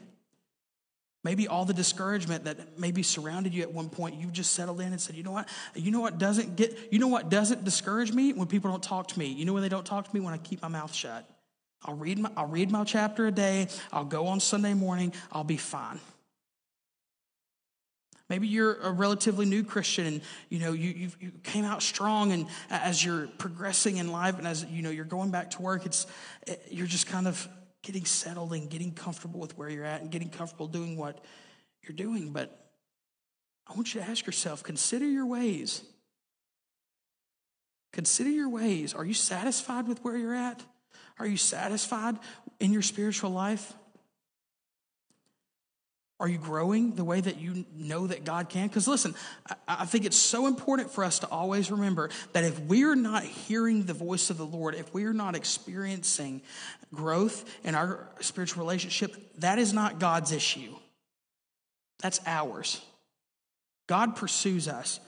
[1.23, 4.93] Maybe all the discouragement that maybe surrounded you at one point, you've just settled in
[4.93, 5.49] and said, you know what?
[5.75, 8.33] You know what doesn't get, you know what doesn't discourage me?
[8.33, 9.27] When people don't talk to me.
[9.27, 10.21] You know when they don't talk to me?
[10.21, 11.29] When I keep my mouth shut.
[11.85, 13.69] I'll read my, I'll read my chapter a day.
[13.93, 15.13] I'll go on Sunday morning.
[15.31, 16.01] I'll be fine.
[18.31, 22.47] Maybe you're a relatively new Christian and you know you, you came out strong and
[22.71, 26.07] as you're progressing in life and as you know you're going back to work, it's
[26.71, 27.49] you're just kind of
[27.83, 31.25] getting settled and getting comfortable with where you're at and getting comfortable doing what
[31.83, 32.33] you're doing.
[32.33, 32.57] But
[33.69, 35.83] I want you to ask yourself consider your ways.
[37.93, 38.95] Consider your ways.
[38.95, 40.63] Are you satisfied with where you're at?
[41.19, 42.19] Are you satisfied
[42.61, 43.73] in your spiritual life?
[46.21, 48.69] Are you growing the way that you know that God can?
[48.69, 49.15] Because listen,
[49.67, 53.85] I think it's so important for us to always remember that if we're not hearing
[53.85, 56.43] the voice of the Lord, if we're not experiencing
[56.95, 60.75] growth in our spiritual relationship, that is not God's issue.
[62.01, 62.83] That's ours.
[63.87, 65.01] God pursues us.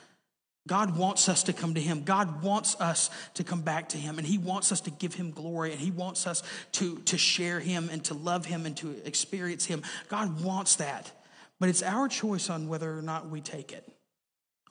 [0.69, 2.03] God wants us to come to Him.
[2.05, 4.19] God wants us to come back to Him.
[4.19, 5.73] And He wants us to give Him glory.
[5.73, 6.43] And He wants us
[6.73, 9.83] to, to share Him and to love Him and to experience Him.
[10.09, 11.11] God wants that.
[11.59, 13.89] But it's our choice on whether or not we take it,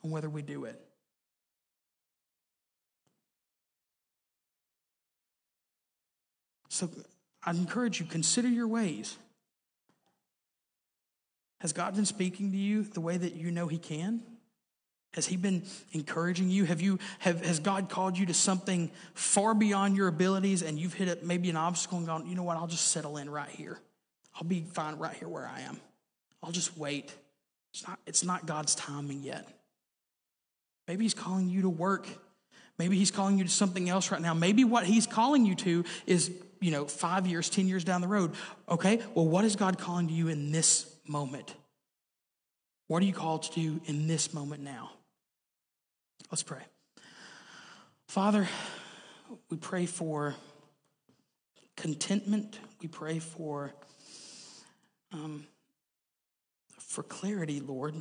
[0.02, 0.80] on whether we do it.
[6.68, 6.88] So
[7.44, 9.16] I encourage you, consider your ways.
[11.60, 14.22] Has God been speaking to you the way that you know He can?
[15.14, 16.64] Has he been encouraging you?
[16.64, 20.94] Have you have has God called you to something far beyond your abilities and you've
[20.94, 23.50] hit it maybe an obstacle and gone, you know what, I'll just settle in right
[23.50, 23.78] here.
[24.34, 25.78] I'll be fine right here where I am.
[26.42, 27.14] I'll just wait.
[27.74, 29.46] It's not, it's not God's timing yet.
[30.88, 32.08] Maybe he's calling you to work.
[32.78, 34.34] Maybe he's calling you to something else right now.
[34.34, 38.08] Maybe what he's calling you to is, you know, five years, 10 years down the
[38.08, 38.32] road.
[38.68, 41.54] Okay, well, what is God calling to you in this moment?
[42.88, 44.90] What are you called to do in this moment now?
[46.32, 46.62] Let's pray.
[48.08, 48.48] Father,
[49.50, 50.34] we pray for
[51.76, 52.58] contentment.
[52.80, 53.74] We pray for
[55.12, 55.46] um,
[56.78, 57.96] for clarity, Lord.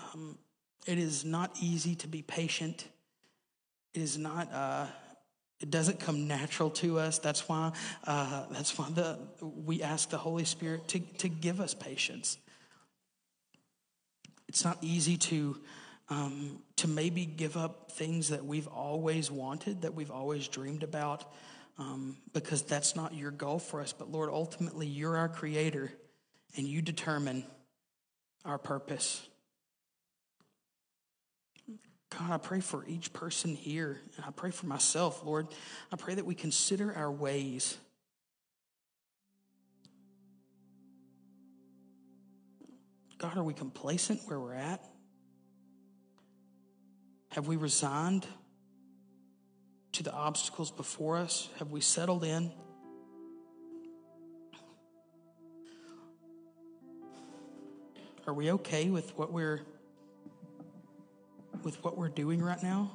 [0.00, 0.36] Um,
[0.84, 2.88] it is not easy to be patient.
[3.94, 4.52] It is not.
[4.52, 4.86] Uh,
[5.60, 7.20] it doesn't come natural to us.
[7.20, 7.70] That's why.
[8.04, 12.36] Uh, that's why the we ask the Holy Spirit to to give us patience.
[14.48, 15.60] It's not easy to
[16.08, 21.32] um, to maybe give up things that we've always wanted, that we've always dreamed about,
[21.78, 23.92] um, because that's not your goal for us.
[23.92, 25.92] But Lord, ultimately, you're our creator
[26.56, 27.44] and you determine
[28.44, 29.26] our purpose.
[32.10, 35.48] God, I pray for each person here, and I pray for myself, Lord.
[35.92, 37.76] I pray that we consider our ways.
[43.18, 44.82] God, are we complacent where we're at?
[47.36, 48.26] Have we resigned
[49.92, 51.50] to the obstacles before us?
[51.58, 52.50] Have we settled in?
[58.26, 59.60] Are we okay with what we're
[61.62, 62.90] with what we're doing right now?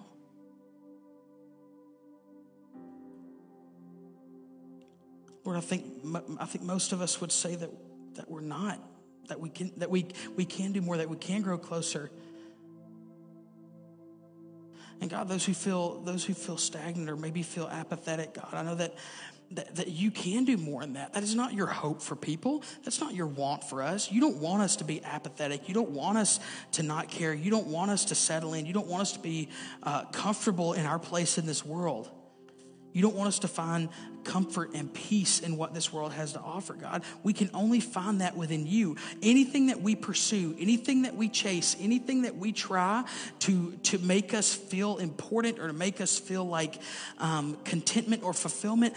[5.46, 5.86] Lord, I think
[6.40, 7.70] I think most of us would say that
[8.16, 8.80] that we're not,
[9.28, 12.10] that we can that we we can do more, that we can grow closer.
[15.02, 18.62] And God, those who feel those who feel stagnant or maybe feel apathetic, God, I
[18.62, 18.96] know that
[19.52, 21.14] that, that you can do more than that.
[21.14, 22.64] That is not your hope for people.
[22.84, 24.12] That's not your want for us.
[24.12, 25.68] You don't want us to be apathetic.
[25.68, 26.40] You don't want us
[26.74, 27.34] to not care.
[27.34, 28.66] You don't want us to settle in.
[28.66, 29.50] You don't want us to be
[29.84, 32.10] uh, comfortable in our place in this world.
[32.94, 33.90] You don't want us to find
[34.24, 37.04] comfort and peace in what this world has to offer, God.
[37.24, 38.98] We can only find that within you.
[39.22, 43.04] Anything that we pursue, anything that we chase, anything that we try
[43.40, 46.80] to, to make us feel important or to make us feel like
[47.18, 48.96] um, contentment or fulfillment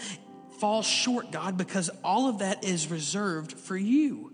[0.59, 4.31] falls short, God, because all of that is reserved for you.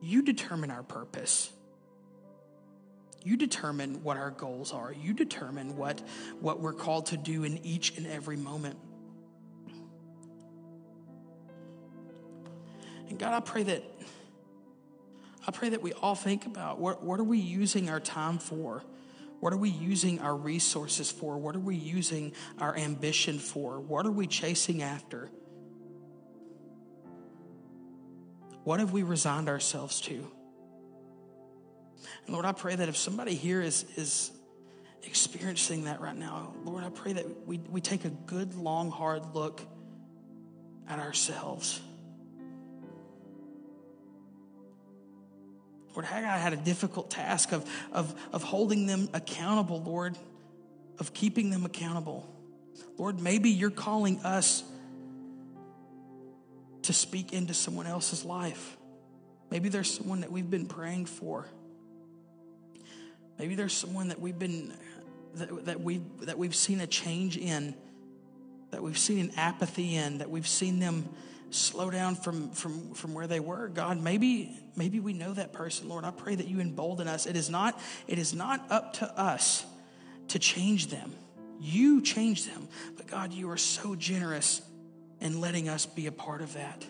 [0.00, 1.52] You determine our purpose.
[3.28, 4.90] You determine what our goals are.
[4.90, 6.00] You determine what,
[6.40, 8.78] what we're called to do in each and every moment.
[13.10, 13.84] And God, I pray that
[15.46, 18.82] I pray that we all think about what, what are we using our time for?
[19.40, 21.36] What are we using our resources for?
[21.36, 23.78] What are we using our ambition for?
[23.78, 25.28] What are we chasing after?
[28.64, 30.30] What have we resigned ourselves to?
[32.26, 34.30] And Lord, I pray that if somebody here is, is
[35.02, 39.34] experiencing that right now, Lord, I pray that we, we take a good, long, hard
[39.34, 39.60] look
[40.88, 41.80] at ourselves.
[45.94, 50.16] Lord, Haggai had a difficult task of, of, of holding them accountable, Lord,
[50.98, 52.32] of keeping them accountable.
[52.96, 54.62] Lord, maybe you're calling us
[56.82, 58.76] to speak into someone else's life.
[59.50, 61.46] Maybe there's someone that we've been praying for.
[63.38, 64.74] Maybe there's someone that we've been
[65.34, 67.74] that, that we've that we've seen a change in,
[68.70, 71.08] that we've seen an apathy in, that we've seen them
[71.50, 73.68] slow down from from from where they were.
[73.68, 76.04] God, maybe maybe we know that person, Lord.
[76.04, 77.26] I pray that you embolden us.
[77.26, 79.64] It is not it is not up to us
[80.28, 81.14] to change them.
[81.60, 82.68] You change them.
[82.96, 84.62] But God, you are so generous
[85.20, 86.84] in letting us be a part of that.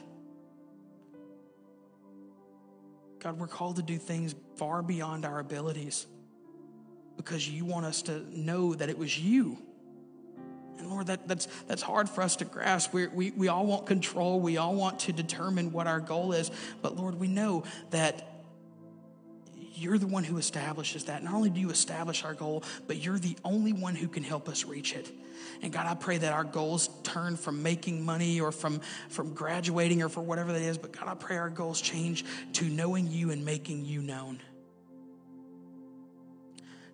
[3.18, 6.07] God, we're called to do things far beyond our abilities
[7.19, 9.59] because you want us to know that it was you.
[10.79, 12.95] And Lord, that, that's, that's hard for us to grasp.
[12.95, 14.41] we we, we all want control.
[14.41, 16.51] We all want to determine what our goal is.
[16.81, 18.27] But Lord, we know that
[19.75, 21.23] you're the one who establishes that.
[21.23, 24.49] Not only do you establish our goal, but you're the only one who can help
[24.49, 25.11] us reach it.
[25.61, 30.03] And God, I pray that our goals turn from making money or from, from graduating
[30.03, 30.79] or for whatever that is.
[30.79, 34.41] But God, I pray our goals change to knowing you and making you known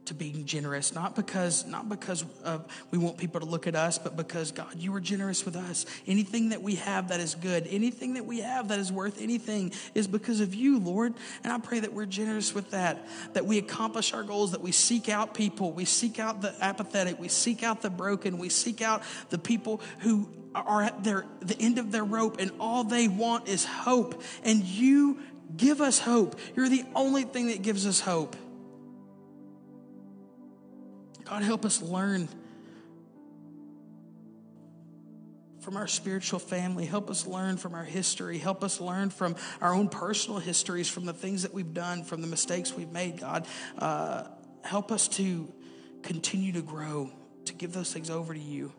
[0.07, 3.99] to being generous not because not because of we want people to look at us
[3.99, 5.87] but because god you are generous with us.
[6.07, 9.73] Anything that we have that is good anything that we have that is worth anything
[9.95, 11.15] is because of you lord.
[11.43, 14.73] And i pray that we're generous with that that we accomplish our goals that we
[14.73, 18.83] seek out people we seek out the apathetic we seek out the broken we seek
[18.83, 23.09] out the people who are at their the end of their rope and all they
[23.09, 24.23] want is hope.
[24.45, 25.19] And you
[25.57, 26.39] give us hope.
[26.57, 28.37] You're the only thing that gives us hope
[31.25, 32.29] God, help us learn
[35.61, 36.85] from our spiritual family.
[36.85, 38.39] Help us learn from our history.
[38.39, 42.21] Help us learn from our own personal histories, from the things that we've done, from
[42.21, 43.47] the mistakes we've made, God.
[43.79, 44.25] Uh,
[44.63, 45.51] help us to
[46.03, 47.11] continue to grow,
[47.47, 48.73] to give those things over to you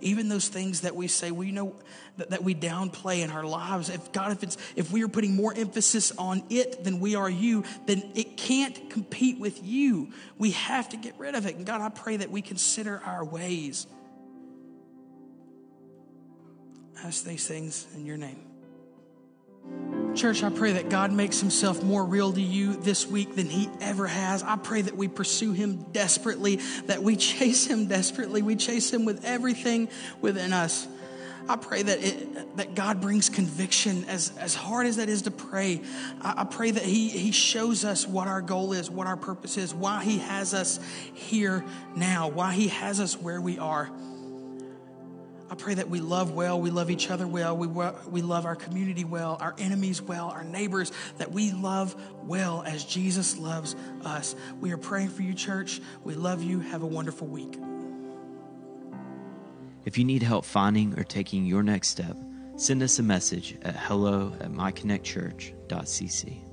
[0.00, 1.74] even those things that we say we know
[2.16, 3.88] that, that we downplay in our lives.
[3.88, 7.30] If god if it's if we are putting more emphasis on it than we are
[7.30, 10.12] you then it can't compete with you.
[10.38, 11.56] We have to get rid of it.
[11.56, 13.86] And god i pray that we consider our ways.
[17.04, 22.32] Ask these things in your name Church, I pray that God makes himself more real
[22.32, 24.42] to you this week than he ever has.
[24.42, 26.56] I pray that we pursue him desperately,
[26.86, 28.42] that we chase him desperately.
[28.42, 29.88] We chase him with everything
[30.20, 30.86] within us.
[31.48, 35.30] I pray that it, that God brings conviction as, as hard as that is to
[35.30, 35.80] pray.
[36.20, 39.56] I, I pray that he, he shows us what our goal is, what our purpose
[39.56, 40.78] is, why He has us
[41.14, 41.64] here
[41.96, 43.90] now, why He has us where we are.
[45.52, 48.56] I pray that we love well, we love each other well, we, we love our
[48.56, 51.94] community well, our enemies well, our neighbors, that we love
[52.24, 54.34] well as Jesus loves us.
[54.62, 55.82] We are praying for you, church.
[56.04, 56.60] We love you.
[56.60, 57.58] Have a wonderful week.
[59.84, 62.16] If you need help finding or taking your next step,
[62.56, 66.51] send us a message at hello at myconnectchurch.cc.